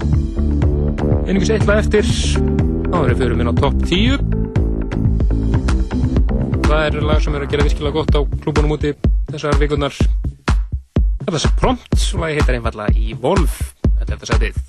[1.26, 4.22] Einingis eitt lag eftir, þá erum við fyrir minn á topp 10.
[6.66, 8.94] Það er lag sem er að gera virkilega gott á klúbunum úti
[9.32, 9.94] þessar vikunar.
[11.24, 14.65] Þetta er prompt, lagi heitir einfallega Evolve, þetta er þetta sætið.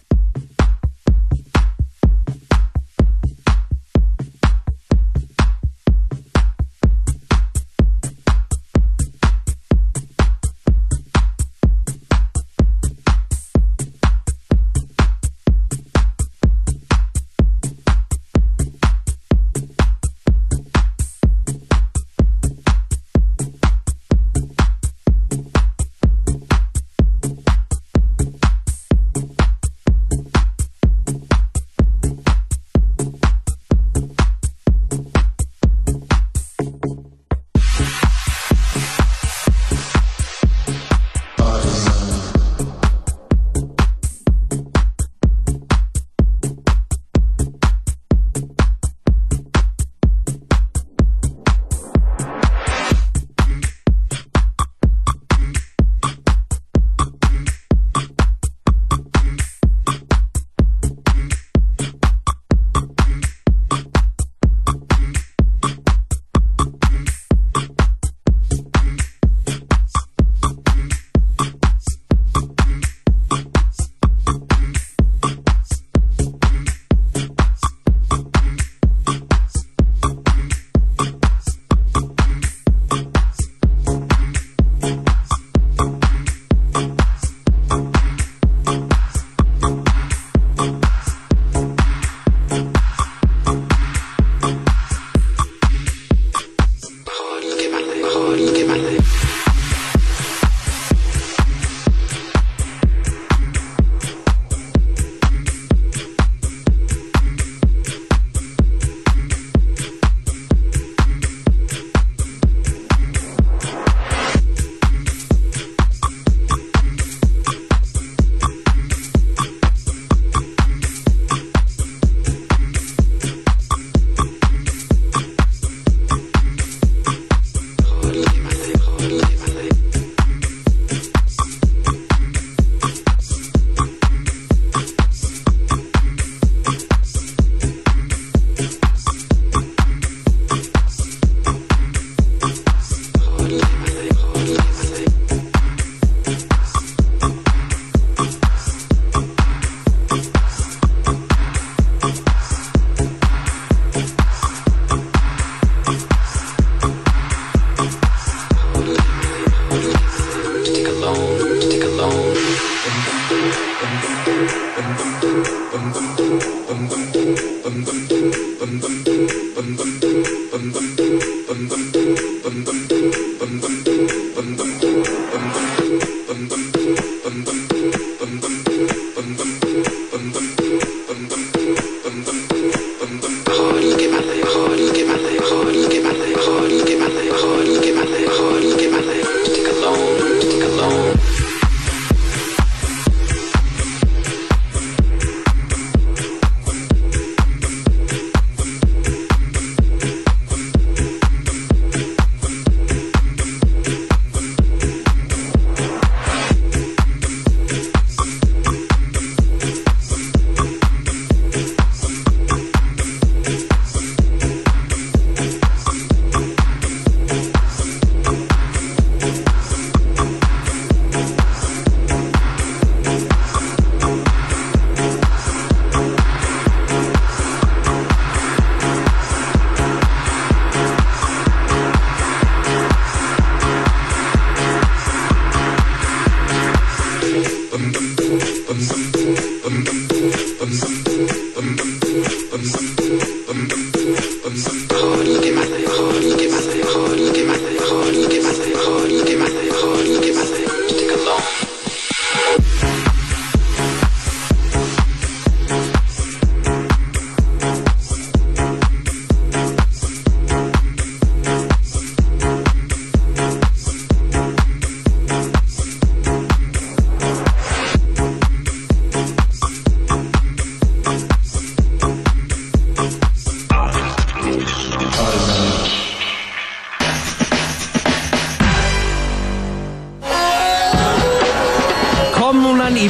[188.00, 188.47] Alejo.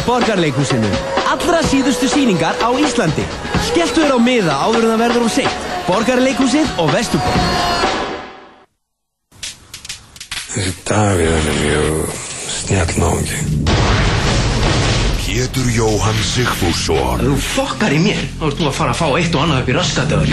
[0.07, 0.87] Borgarleikhúsinu.
[1.27, 3.25] Allra síðustu síningar á Íslandi.
[3.67, 5.65] Skelltu þér á miða áður en það verður um seint.
[5.87, 7.41] Borgarleikhúsið og Vesturborg.
[10.53, 12.15] Þessi Davíð hann er mjög
[12.55, 13.41] snjall náungi.
[15.37, 19.35] Pétur Jóhann Sigfússon Þú fokkar í mér, þá ert þú að fara að fá eitt
[19.35, 20.31] og annað upp í raskatöður.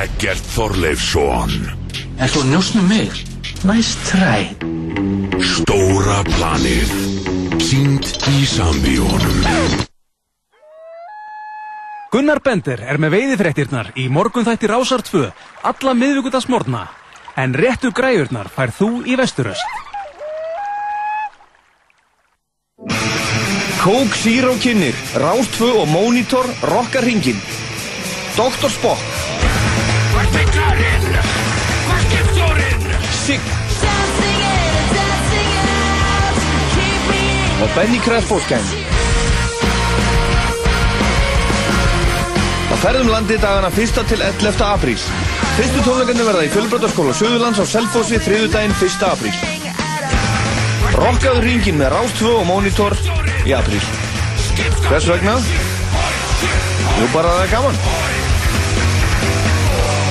[0.00, 1.54] Eggert Þorleifsson
[2.16, 3.22] Er þú að njósna um mig?
[3.68, 4.48] Nice try.
[5.52, 6.96] Stóra planið
[7.62, 9.86] Sýnd í sambíónum
[12.12, 15.24] Gunnar Bender er með veiðifréttirnar í morgunþætti Rásar 2
[15.70, 16.84] alla miðvíkudagsmorgna
[17.40, 19.84] en réttu græjurnar fær þú í vesturöst.
[23.82, 27.38] Coke Zero kynir, Rástfö og Monitor rocka ringin.
[28.36, 28.72] Dr.
[28.72, 29.04] Spock,
[30.16, 31.06] Hvað er byggarinn?
[31.12, 32.90] Hvað er skipstjórinn?
[33.26, 33.65] Sig
[37.62, 38.66] og Benny Kressbóskæn.
[42.66, 44.02] Það ferðum landi dagana 1.
[44.10, 44.64] til 11.
[44.66, 44.98] apríl.
[45.56, 49.06] Fyrstu tónleikarnir verða í Fjölbrötaskóla Suðurlands á Selfossi þriðudaginn 1.
[49.08, 49.32] apríl.
[50.96, 52.96] Rockaðu ringin með Rástfö og Monitor
[53.48, 53.80] í apríl.
[54.88, 55.38] Hvers vegna?
[56.96, 57.80] Jú bara það er gaman.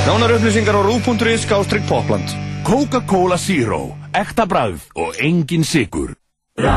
[0.06, 2.34] Nánar upplýsingar á rú.is skástrygg popland.
[2.66, 6.16] Coca-Cola Zero Ekta bragð og engin sigur
[6.56, 6.72] Já,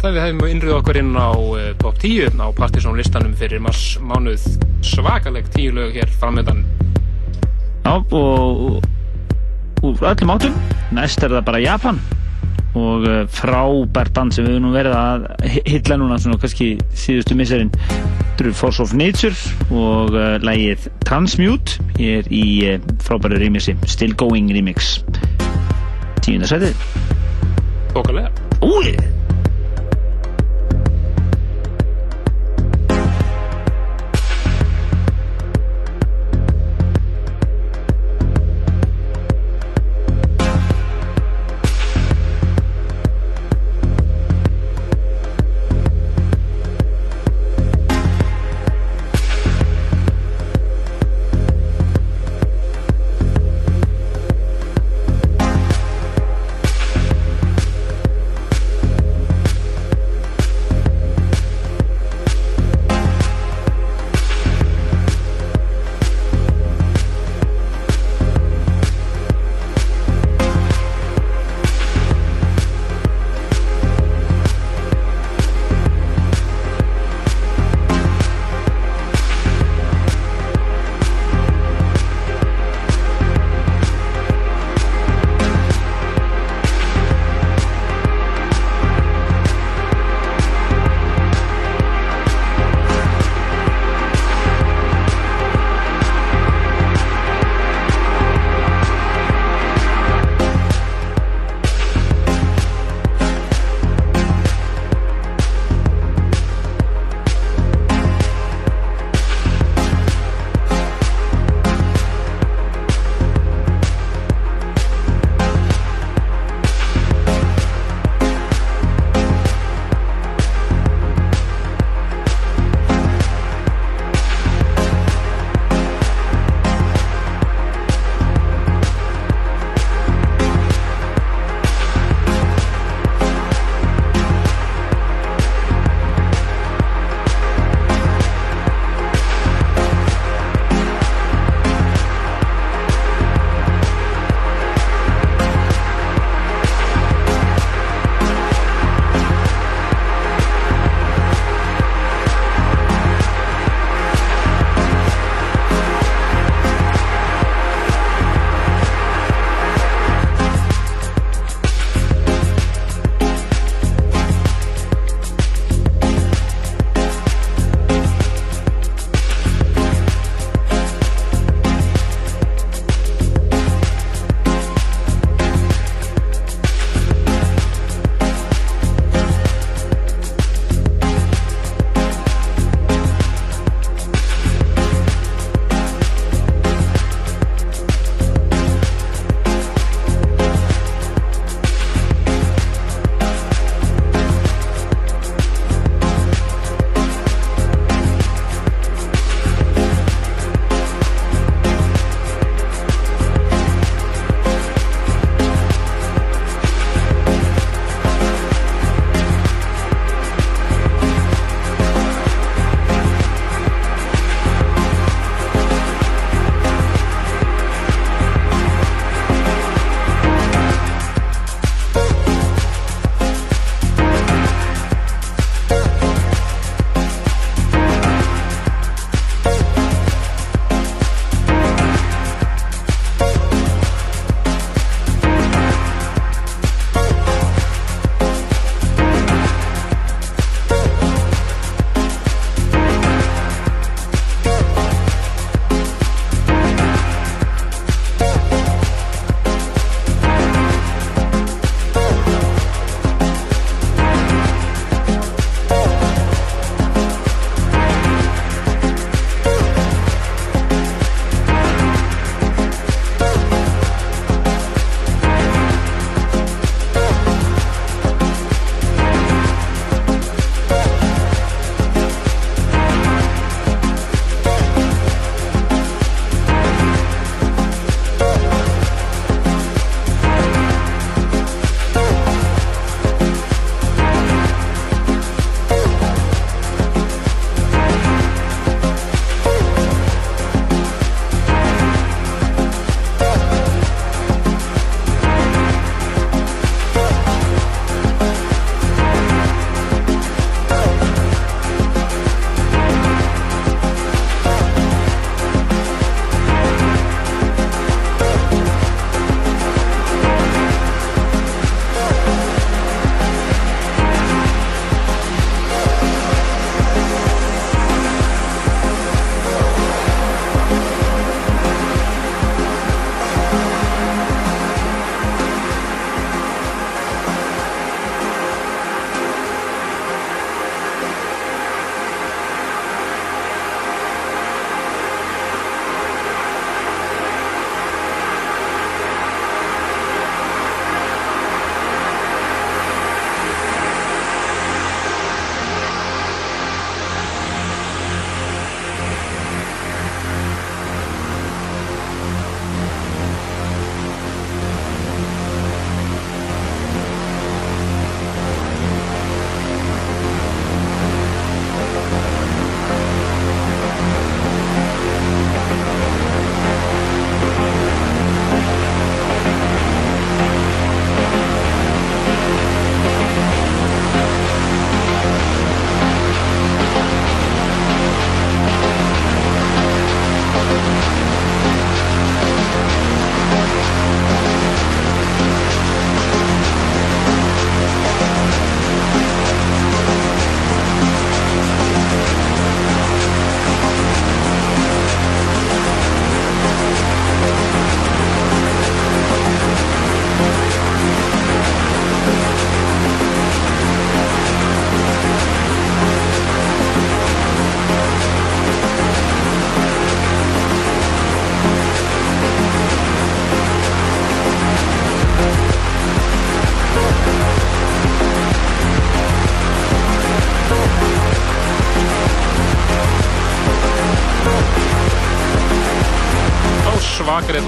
[0.00, 3.94] það við hefum innrið okkur inn á uh, top 10 á Partisan listanum fyrir mars
[4.02, 4.42] mánuð
[4.82, 6.66] svakaleg tíu lög hér framöndan.
[7.86, 8.82] Já, og
[9.86, 10.58] úr öllum áttum.
[10.90, 12.02] Næst er það bara Japan
[12.78, 15.24] og uh, frábært band sem við höfum nú verið að
[15.54, 17.72] hi- hylla núna svona kannski síðustu misserinn.
[18.40, 19.34] Eru Force of Nature
[19.68, 24.94] og uh, lægið Transmute er í uh, frábæru remixi, Still Going remix.
[26.24, 26.78] Tíunda sætið.
[27.92, 28.30] Bókalega.
[28.64, 28.94] Úi!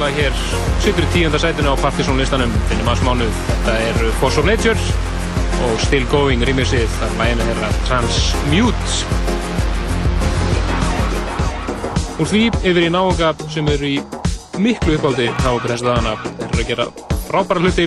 [0.03, 0.33] Svakarétt lag hér
[0.83, 3.33] sittur í tíunda sætinu á Partisan listanum finnum aðs mánuð.
[3.47, 4.79] Þetta er Force of Nature
[5.63, 8.95] og Still Going remixið þar læginu þeirra Transmute.
[12.19, 14.01] Úr því yfir í náunga sem eru í
[14.59, 16.15] miklu uppáldi náungur þess að dagana.
[16.25, 16.87] Þeir eru að gera
[17.29, 17.87] frábæra hluti.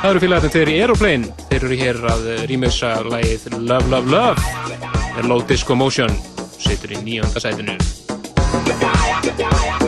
[0.00, 1.36] Það eru félagarnir þeir í Aeroplane.
[1.50, 4.56] Þeir eru hér að remixa lagið Love Love Love.
[5.14, 6.18] Er Low Disco Motion.
[6.58, 7.78] Sittur í nýjönda sætinu.
[9.38, 9.86] Ekkert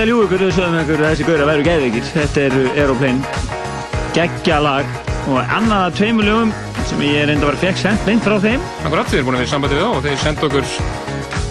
[0.00, 2.04] að ljúga ykkur, við sögum ykkur að þessi gauðra væru geðveikir.
[2.14, 3.32] Þetta er Aeroplane,
[4.16, 4.94] geggja lag
[5.28, 6.52] og annað af tveimur lögum
[6.88, 8.64] sem ég reynda að vera fekk sendt beint frá þeim.
[8.86, 10.70] Akkurat, við erum búin að vera í sambandi við þá og þeir senda okkur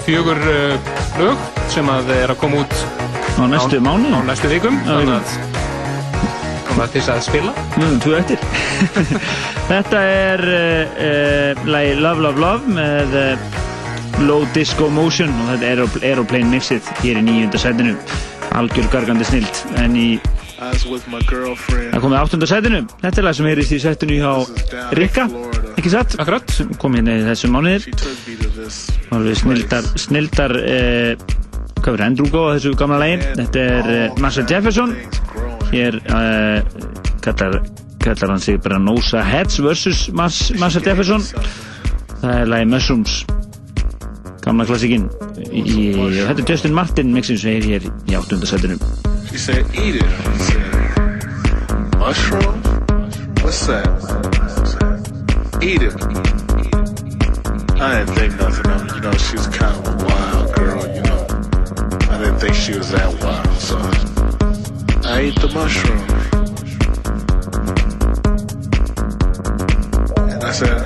[0.08, 0.90] fjögur uh,
[1.22, 2.76] lög sem að er að koma út
[3.38, 5.16] á næstu mánu á næstu vikum þannig
[6.80, 7.54] að þess að spila.
[7.76, 8.44] Nú, þú eftir.
[9.72, 13.18] Þetta er uh, uh, lagi Love Love Love með
[14.26, 17.94] Low Disco Motion og þetta er Aero- Aeroplane Mixið hér í nýjunda sætinu.
[18.60, 19.62] Algjör gargandi snilt.
[19.80, 20.08] En í,
[20.60, 21.94] I was with my girlfriend.
[21.94, 22.82] það komið áttunda sætinu.
[23.00, 24.32] Þetta er lag sem heyrist í sætinu hjá
[25.00, 25.28] Rikka,
[25.80, 26.18] ekki satt?
[26.20, 26.52] Akkurat.
[26.52, 27.88] Sem kom hérna í þessum mánuðir.
[29.16, 31.14] Alveg snildar, snildar, uh,
[31.80, 33.22] hvað verður endrúgá á þessu gamla lagi.
[33.40, 34.96] Þetta er uh, Marshall Jefferson.
[35.72, 36.60] Hér uh,
[37.24, 37.62] kallar,
[38.04, 40.10] kallar hann sig bara Nosa Heads vs.
[40.12, 41.24] Mas, Marshall Jefferson.
[42.20, 43.22] Það er lagi Mushrooms.
[44.44, 45.08] Gamla klassikinn.
[45.40, 48.76] Í, í, þetta er Justin Martin mixin sem er hér í áttundasætinu.
[49.30, 50.04] She said, eat it.
[50.04, 50.74] I said,
[51.98, 52.60] mushroom?
[53.42, 53.88] What's that?
[53.88, 55.96] I said, eat it.
[57.80, 58.96] I didn't think nothing of it.
[58.96, 61.22] You know, she was kind of a wild girl, you know.
[62.12, 63.78] I didn't think she was that wild, so
[65.08, 66.04] I ate the mushroom.
[70.30, 70.78] And I said,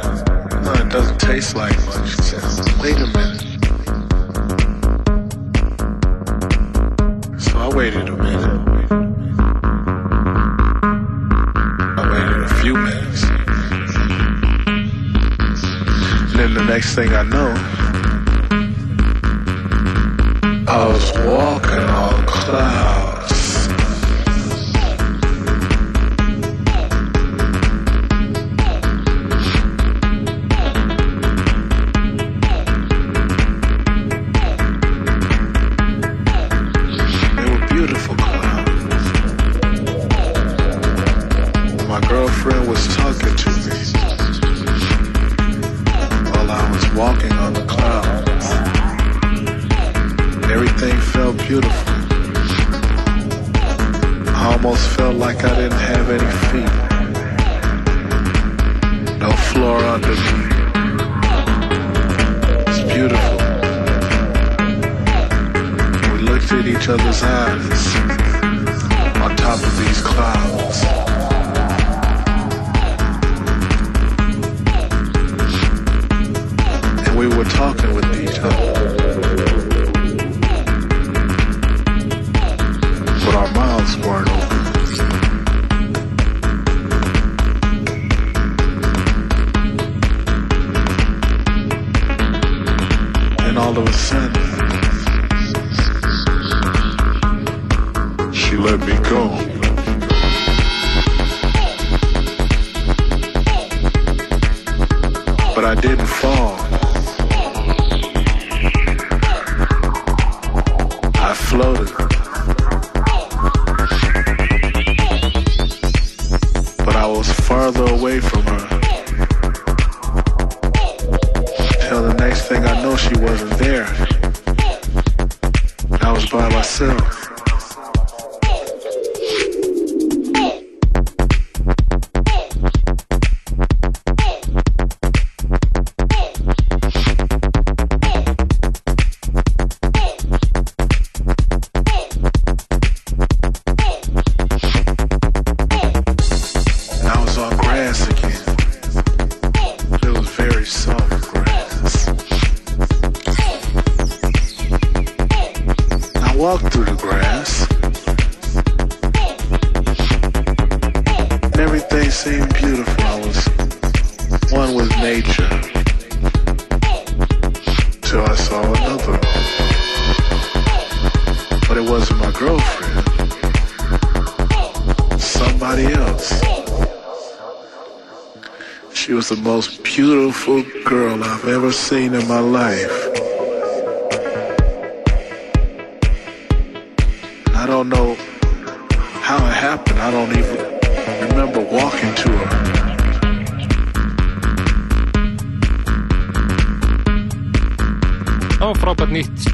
[0.64, 2.10] no, it doesn't taste like much.
[2.12, 2.44] She said,
[2.80, 3.33] wait a minute.
[16.96, 17.83] Thing I know,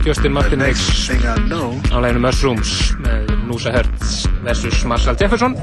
[0.09, 0.59] Justin Martin
[1.49, 5.53] know, á leginu Mushrooms með Noosa Hertz versus Marshall Jefferson.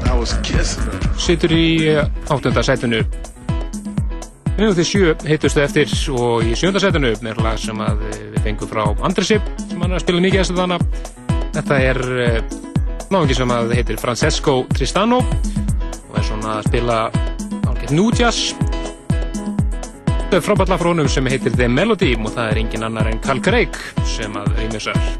[1.18, 3.01] Situr í eh, áttunda sætunu
[4.55, 7.90] Við til sjö hittustu eftir og í sjönda sætunu er lag sem eh,
[8.36, 10.86] við fengum frá Andresi sem hann er að spila mikið þessu þannig
[11.59, 12.39] Þetta er uh,
[13.10, 17.02] náðungi sem að heitir Francesco Tristano og er svona að spila
[20.27, 23.06] Þetta er frábært lag frá honum sem heitir The Melody og það er engin annar
[23.06, 23.77] en Carl Craig
[24.16, 25.15] sem að rýmisar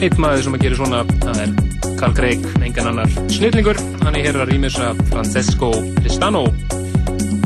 [0.00, 1.50] einn maður sem að gera svona, það er
[2.00, 3.80] Carl Craig, engan annar snillingur.
[4.04, 5.70] Hann er hér að rýmisa Francesco
[6.00, 6.44] Tristano,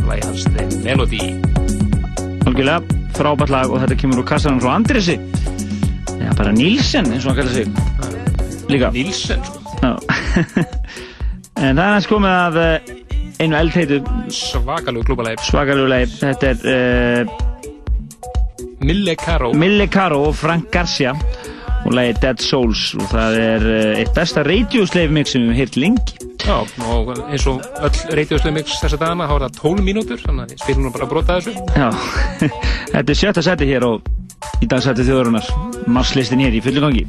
[0.07, 1.23] lagi hans The Melody.
[2.45, 2.81] Algjörlega,
[3.17, 5.17] frábært lag og þetta kemur úr kassanum frá Andresi.
[6.21, 7.67] Já, bara Nílsen, eins og hann kallar sig.
[8.71, 8.93] Líka.
[8.95, 9.59] Nílsen, sko.
[11.55, 12.89] En það er hans komið af eh,
[13.45, 14.01] einu eldheitu
[14.35, 15.39] Svakalegu klúbalæg.
[15.47, 16.17] svakalegu leið.
[16.19, 17.23] Þetta er uh,
[18.85, 19.53] Mille Caro.
[19.55, 21.15] Mille Caro og Frank Garcia
[21.85, 25.61] og lagið Dead Souls og það er uh, eitt besta radiosleif mix sem við hefum
[25.61, 26.31] heyrt lengi.
[26.45, 26.57] Já,
[26.91, 30.53] og eins og öll reytiðuslega mix þessa dagana, þá er það 12 mínútur, þannig að
[30.55, 31.55] við spilum nú bara að brota þessu.
[31.73, 31.89] Já,
[32.95, 34.13] þetta er sjötta seti hér og
[34.61, 35.49] í dag seti þjóðurinnar
[35.89, 37.07] marslistin hér í fullu gangi.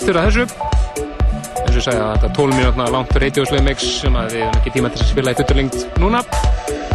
[0.00, 0.44] Eftir að þessu.
[1.60, 4.72] eins og sagði að þetta 12 mínútna langt radioslega mix sem að við hefum ekki
[4.74, 6.20] tíma til að spila í fullurlengt núna.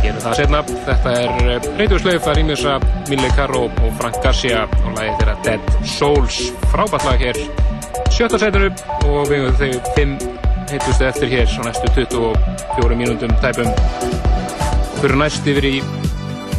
[0.02, 4.64] Gerum það setna þetta er radioslega það rýmur þess að Mille Caro og Frank Garcia
[4.66, 6.40] og lagið þeirra Dead Souls.
[6.74, 7.42] Frábært lag hér.
[8.16, 8.72] Sjötta setinu
[9.12, 10.16] og við hefum þau 5
[10.72, 13.70] heitustu eftir hér svo næstu 24 mínútum tæpum.
[15.04, 15.76] Fyrir næst yfir í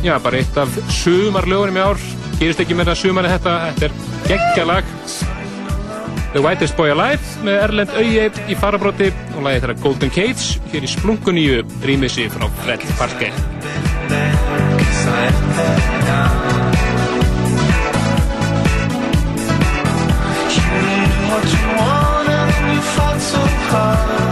[0.07, 2.07] já, bara eitt af sumarlögunum í ár.
[2.39, 3.59] Gerist ekki meira sumari þetta.
[3.73, 3.99] Þetta er
[4.31, 4.96] geggjalag
[6.37, 10.85] The Whitest Boy Alive með Erlend Auye í farabróti og lagið þeirra Golden Cage hér
[10.85, 13.31] í splunkuníu rýmissi frá Fred Parke
[21.33, 23.41] What you want and you fought so
[23.73, 24.26] hard.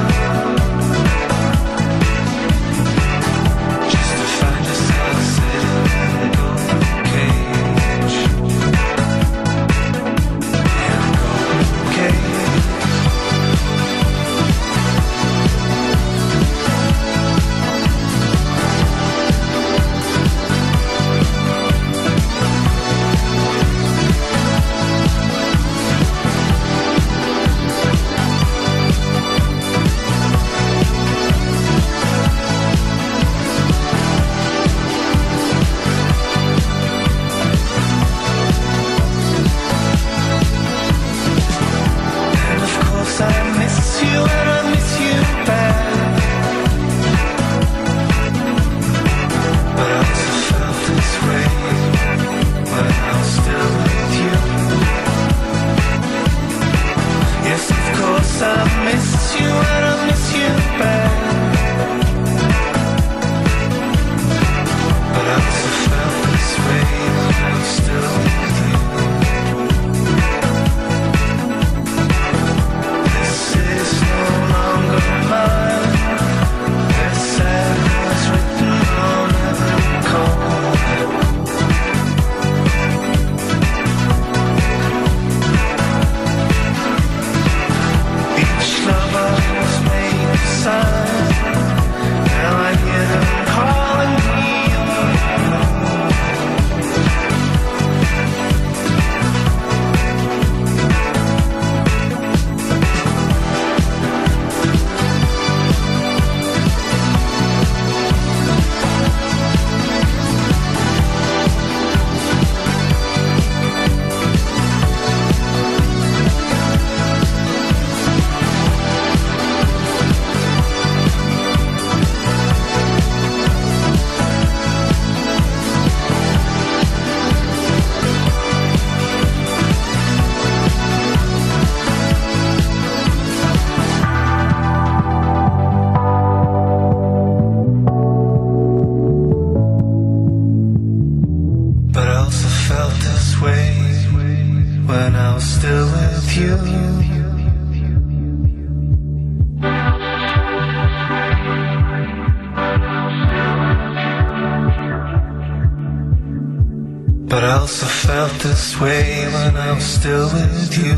[158.75, 160.97] Felt this way when I'm still with you.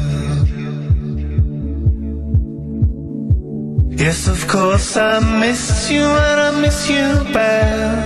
[3.96, 8.05] Yes, of course, I miss you and I miss you bad.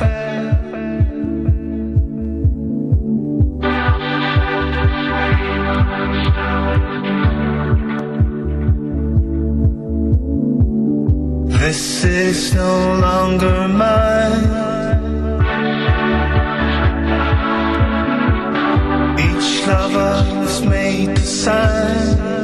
[20.71, 22.40] Made to sign.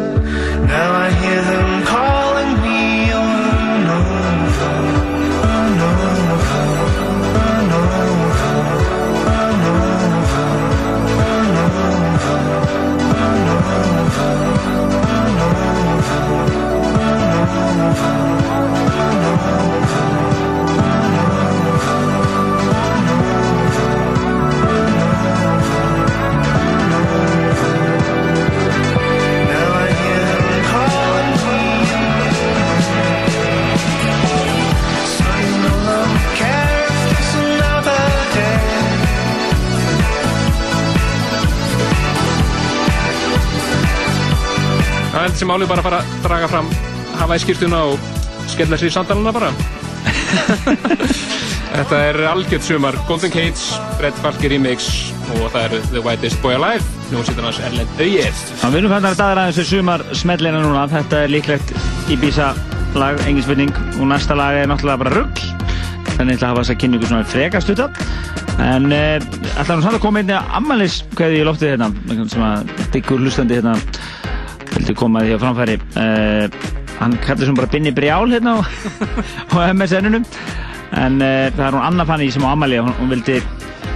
[45.36, 46.68] Er þessi máli bara að fara að draga fram
[47.20, 48.04] hafa í skýrtuna og
[48.48, 49.50] skella sér í samtalana bara.
[51.74, 54.86] Þetta er algjörð sumar Golden Cage, Red Falki Remix
[55.34, 59.12] og það er The Whitest Boy Alive nú sittur hans Erlend Auðið Það vinnum fannar
[59.12, 60.86] að dagra aðeins þessu sumar smellina núna.
[60.94, 61.74] Þetta er líklegt
[62.16, 62.48] Ibiza
[62.96, 63.76] lag, engin spurning.
[64.00, 65.44] Og næsta lag er náttúrulega bara rugg.
[66.14, 68.00] Þannig að hafa þessa kynningu svona frekast út af.
[68.56, 69.20] En uh,
[69.60, 71.92] ætla nú samt að koma einni að ammælis hverði í loftið hérna,
[72.32, 73.76] sem að diggur hlustandi hérna,
[74.86, 75.76] vildi koma því á framfæri.
[75.98, 76.46] Uh,
[77.00, 78.58] hann kallir sem bara Binni Brjál hérna á,
[79.58, 80.24] á MSN-unum.
[80.94, 83.40] En uh, það er hún Anna Fanny sem á og hún, hún vildi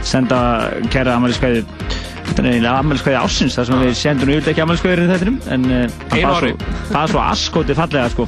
[0.02, 0.38] senda
[0.90, 1.64] kæra ammæliskvæði
[2.30, 5.62] Þetta er eiginlega ammæliskvæði ásins þar sem við sendum yfirlega ekki ammæliskvæðir í þettinum en
[6.14, 6.52] Einu
[6.92, 8.26] það er svo askóti fallega sko.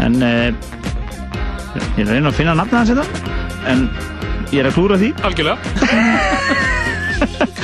[0.00, 0.54] En ég
[2.00, 3.04] er að reyna að finna nafnið hans þetta
[3.68, 3.84] en
[4.54, 5.12] ég er að klúra því.
[5.28, 5.58] Algjörlega.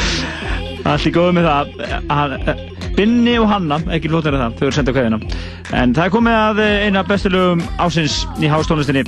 [0.93, 1.59] Allt í góðu með það
[2.13, 5.19] að, að, Binni og Hanna, ekki lótnir það þau eru sendað kveðina
[5.77, 9.03] en það er komið að eh, eina af bestu lögum ásins í hástónlistinni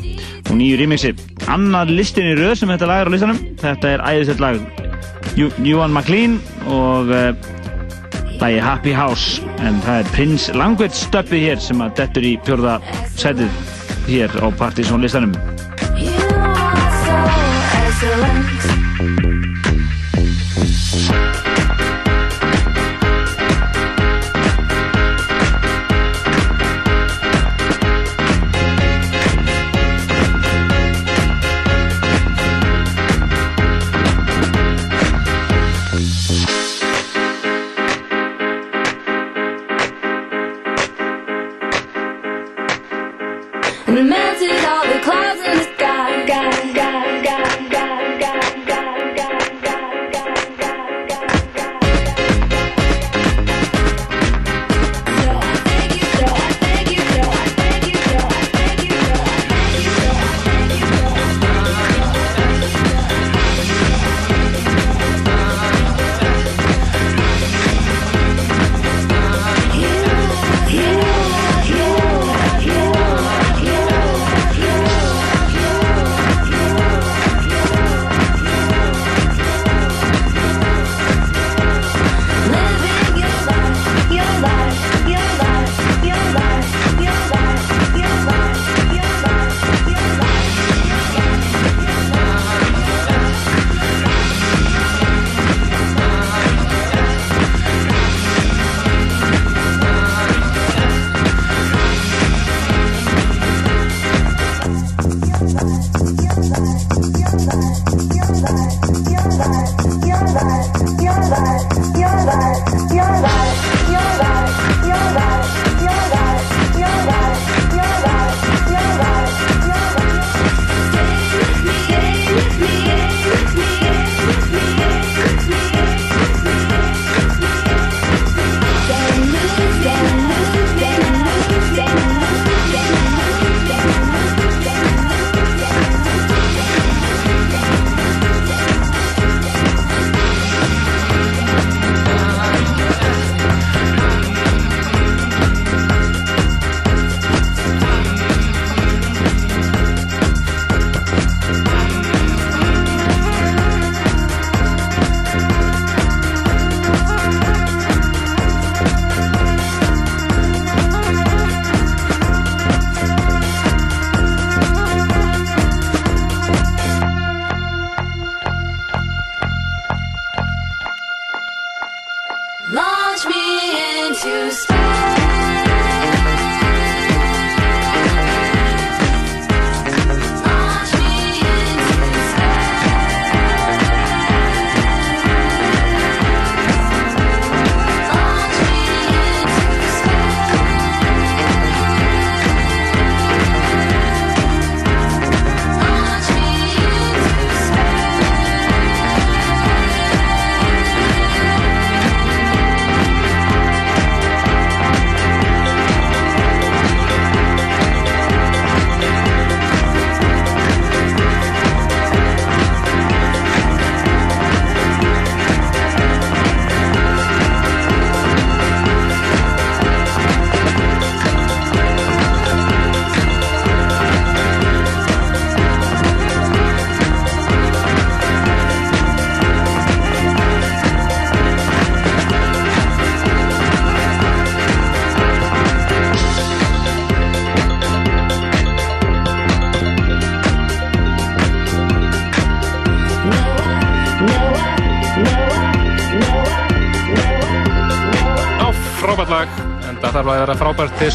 [0.49, 1.15] og nýju remixi.
[1.49, 3.41] Annar listin í röð sem þetta lag er á listanum.
[3.63, 4.59] Þetta er æðisett lag.
[5.39, 7.31] Ewan McLean og uh,
[8.43, 9.41] lagi Happy House.
[9.63, 12.79] En það er Prince Language stöppið hér sem að dettur í fjörða
[13.17, 13.51] setið
[14.11, 15.37] hér á Partizón listanum.
[21.09, 21.28] We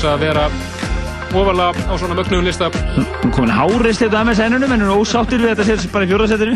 [0.03, 0.47] þess að vera
[1.33, 2.67] ofalega á svona mögnum lista.
[3.33, 6.55] komin hárist þetta með sennunum en hún er ósáttir við þetta sér bara í fjórasettinu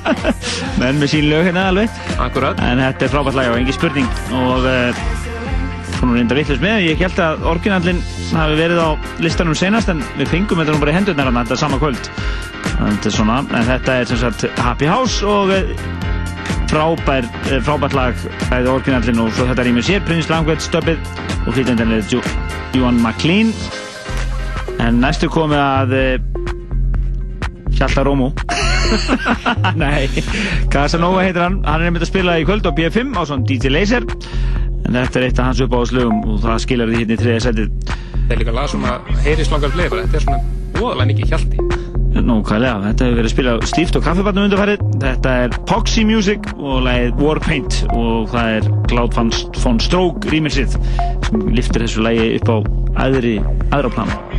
[0.80, 2.00] menn með sín lög hérna alveg.
[2.18, 2.58] Akkurat.
[2.58, 4.08] en þetta er frábært lag og engi spurning.
[4.34, 8.02] Og hún er reynda vittlust með ég held að orginallin
[8.32, 8.88] hafi verið á
[9.22, 12.10] listanum senast en við fengum þetta nú bara í hendurnar hann þetta sama kvöld.
[12.66, 15.70] Þetta er svona, en þetta er sem sagt Happy House og uh,
[16.72, 21.14] frábær, uh, frábært lag bæði orginallin og svo þetta rýmur sér Prince Language stöpið
[21.46, 21.96] og flytjandinn
[22.74, 23.52] Johan McLean.
[24.82, 26.46] En næstu komið að uh,
[27.76, 28.32] Hjalta Rómó.
[29.82, 30.08] Nei,
[30.72, 31.60] Casanova heitir hann.
[31.66, 34.06] Hann er einmitt að spila í kvöld á B5 á svona DJ Laser.
[34.86, 37.94] En þetta er eitt af hans uppáðslögum og það skilar því hérna í þriðja setið
[38.26, 40.06] Það er líka lag sem að heyrist langar fleiri, bara.
[40.06, 41.65] Þetta er svona óðalega mikið hjalti.
[42.26, 47.22] Nókvæðlega, þetta hefur verið spilað stíft og kaffibarnum undarfærið þetta er Poxy Music og lagið
[47.22, 49.14] Warpaint og það er Cloud
[49.62, 50.74] von, Stroke rýminsið
[51.28, 52.56] sem liftir þessu lagi upp á
[53.06, 53.36] aðri,
[53.70, 54.35] aðra plana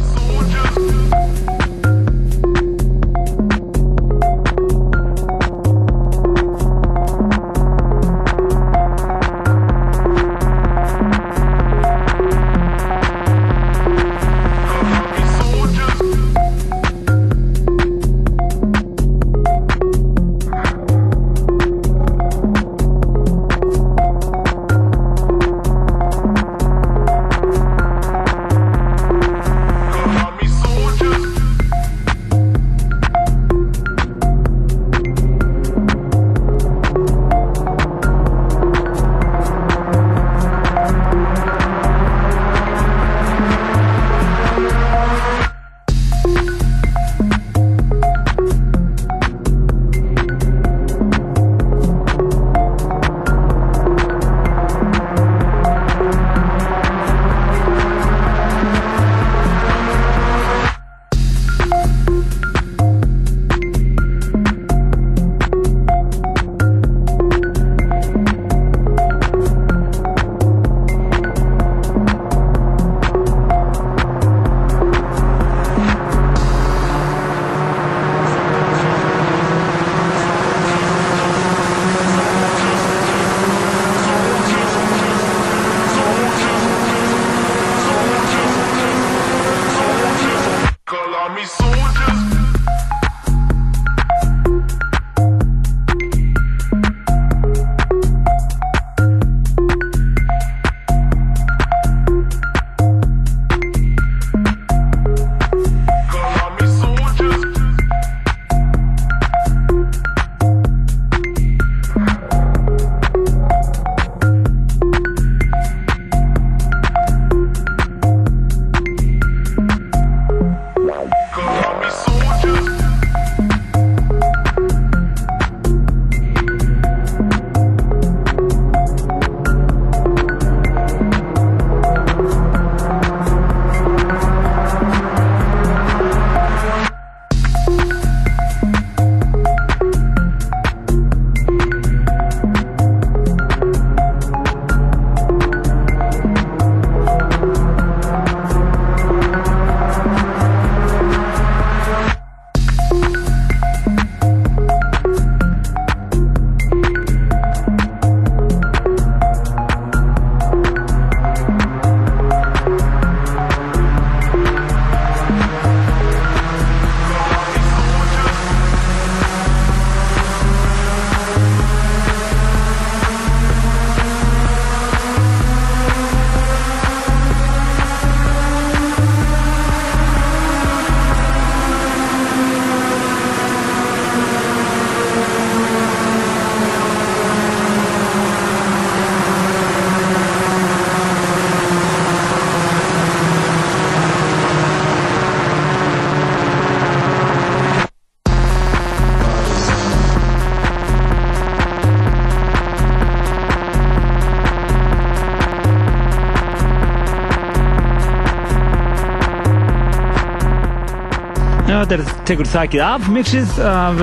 [211.77, 213.99] Já, þetta er, tekur þakið af mixið af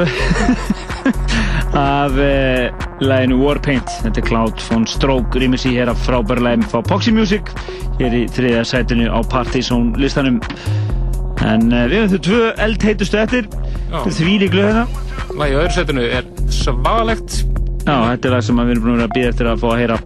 [1.80, 6.62] af uh, læginu Warpaint þetta er Cloud von Stroke rýmis í hér af frábæra lægum
[6.70, 7.50] frá Poxy Music
[7.98, 10.38] hér í þriðja sætinu á Partizón listanum.
[11.42, 13.50] En uh, við höfum þau tvö eldheitustu eftir.
[13.90, 14.86] Þetta er því líklu hérna
[15.34, 19.14] Lagi í öðru setinu er svagalegt Já, þetta er lag sem við erum búin að
[19.18, 20.00] býða eftir að fá að heyra.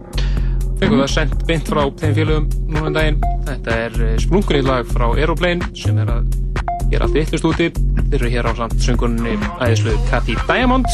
[0.81, 3.23] Fengum það sendt beint frá þeim félögum núna um daginn.
[3.45, 6.28] Þetta er eh, splunkunni lag frá Aeroplane sem er að
[6.91, 7.69] gera allt vittlust úti.
[8.09, 10.85] Þeir eru hér á samt söngunni æðislu Cathy Diamond.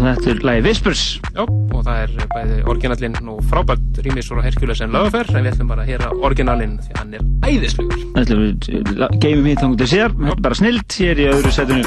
[0.00, 1.02] Og þetta er lagi Whispers.
[1.36, 5.52] Já, og það er bæði orginallinn og frábært rýmis úr Hercules en Lögafer en við
[5.52, 8.06] ætlum bara að heyra orginallinn því að hann er æðislugur.
[8.16, 11.52] Þetta er la- geymum við þangur til sér þetta er bara snilt hér í öðru
[11.52, 11.84] sætinu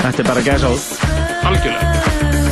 [0.00, 0.72] þetta er bara gæsa á
[1.48, 2.49] Algjörlega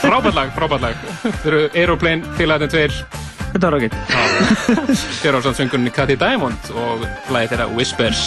[0.00, 1.00] Frábært lag, frábært lag.
[1.42, 2.94] Þeir eru Aeroplane, félagarnir tveir.
[3.52, 3.96] Þetta var ágætt.
[5.20, 7.04] Þeir eru á samt söngunni Cathy Diamond og
[7.34, 8.22] lagið þeirra Whispers.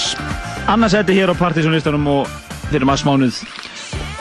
[0.69, 2.29] Annars þetta hér á Partizón listanum og
[2.69, 3.41] fyrir maður smánuð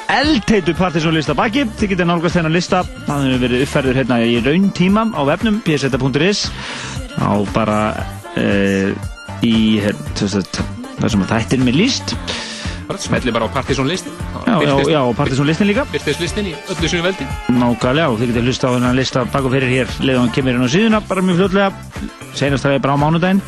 [0.09, 1.67] eldheitu Partizón lista baki.
[1.77, 2.83] Þið getur nálgast þennan lista.
[3.05, 6.47] Það hefur verið uppfærður hérna í raun tíma á vefnum pseta.is
[7.21, 7.81] á bara
[8.39, 8.91] uh,
[9.45, 9.57] í
[10.17, 10.63] sagt,
[10.99, 12.17] það sem að þættin með líst
[12.89, 14.13] Bara smelli bara á Partisan listin.
[14.47, 15.85] Já, já, já, og Partisan listin líka.
[15.93, 17.27] Byrtist listin í öllu sinu veldi.
[17.53, 20.57] Nákvæmlega, og þið getur hlusta á þennan lista bak og fyrir hér leiðum hann kemur
[20.57, 21.73] inn á síðuna bara mjög fljótlega
[22.39, 23.43] senast það er bara á mánudaginn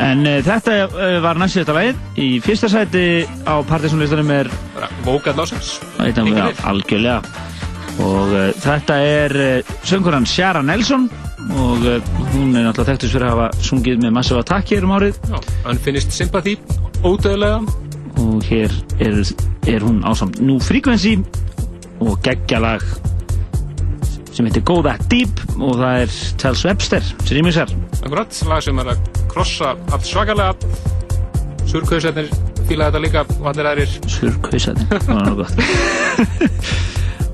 [0.00, 3.04] en uh, þetta uh, var næst síðasta lagið í fyrsta sæti
[3.44, 4.50] á Partisan-listanum er
[6.40, 6.62] er þeir.
[6.72, 7.18] algjörlega
[8.00, 9.36] og uh, þetta er
[9.88, 11.08] söngurann Sjara Nelson
[11.50, 11.84] og
[12.34, 15.38] hún er náttúrulega þekktust fyrir að hafa sungið með Massive Attack hér um árið Já,
[15.72, 16.58] Unfinished Sympathy,
[17.02, 17.88] ódöðlega.
[18.20, 19.22] Og hér er,
[19.68, 21.16] er hún ásamt New Frequency
[22.00, 22.84] og geggjalag
[24.30, 28.78] sem heitir Go That Deep og það er Tels Webster sem rýmisar Akkurat, lag sem
[28.80, 30.54] er að krossa allt svakalega.
[31.68, 32.30] Surkausætnir
[32.66, 33.92] fíla þetta líka og allir aðrir.
[34.10, 35.48] Surkausætnir, það var náttúrulega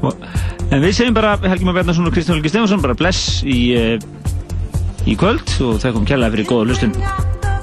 [0.03, 0.27] gott
[0.75, 5.07] en við segjum bara Helgi Már Bjarnason og Kristján Helgi Stefansson bara bless í, uh,
[5.07, 6.97] í kvöld og þau kom kjærlega fyrir góða hlustun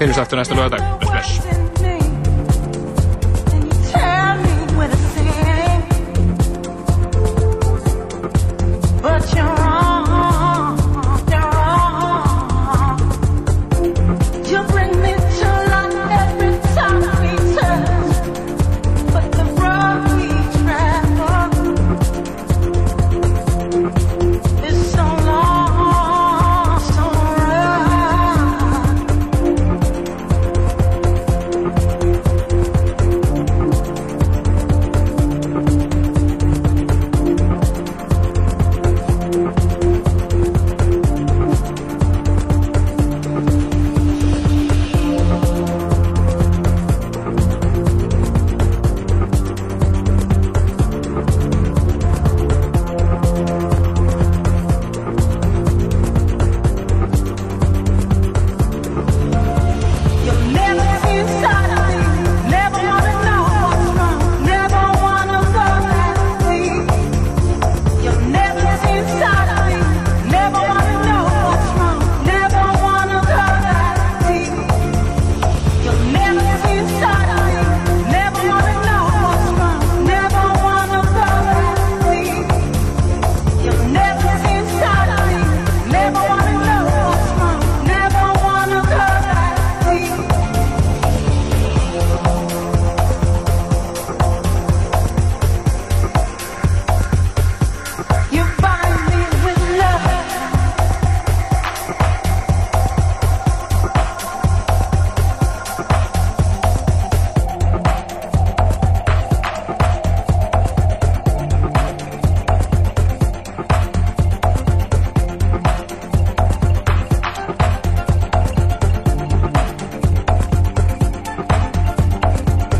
[0.00, 1.03] Finnumst aftur næsta lögadag.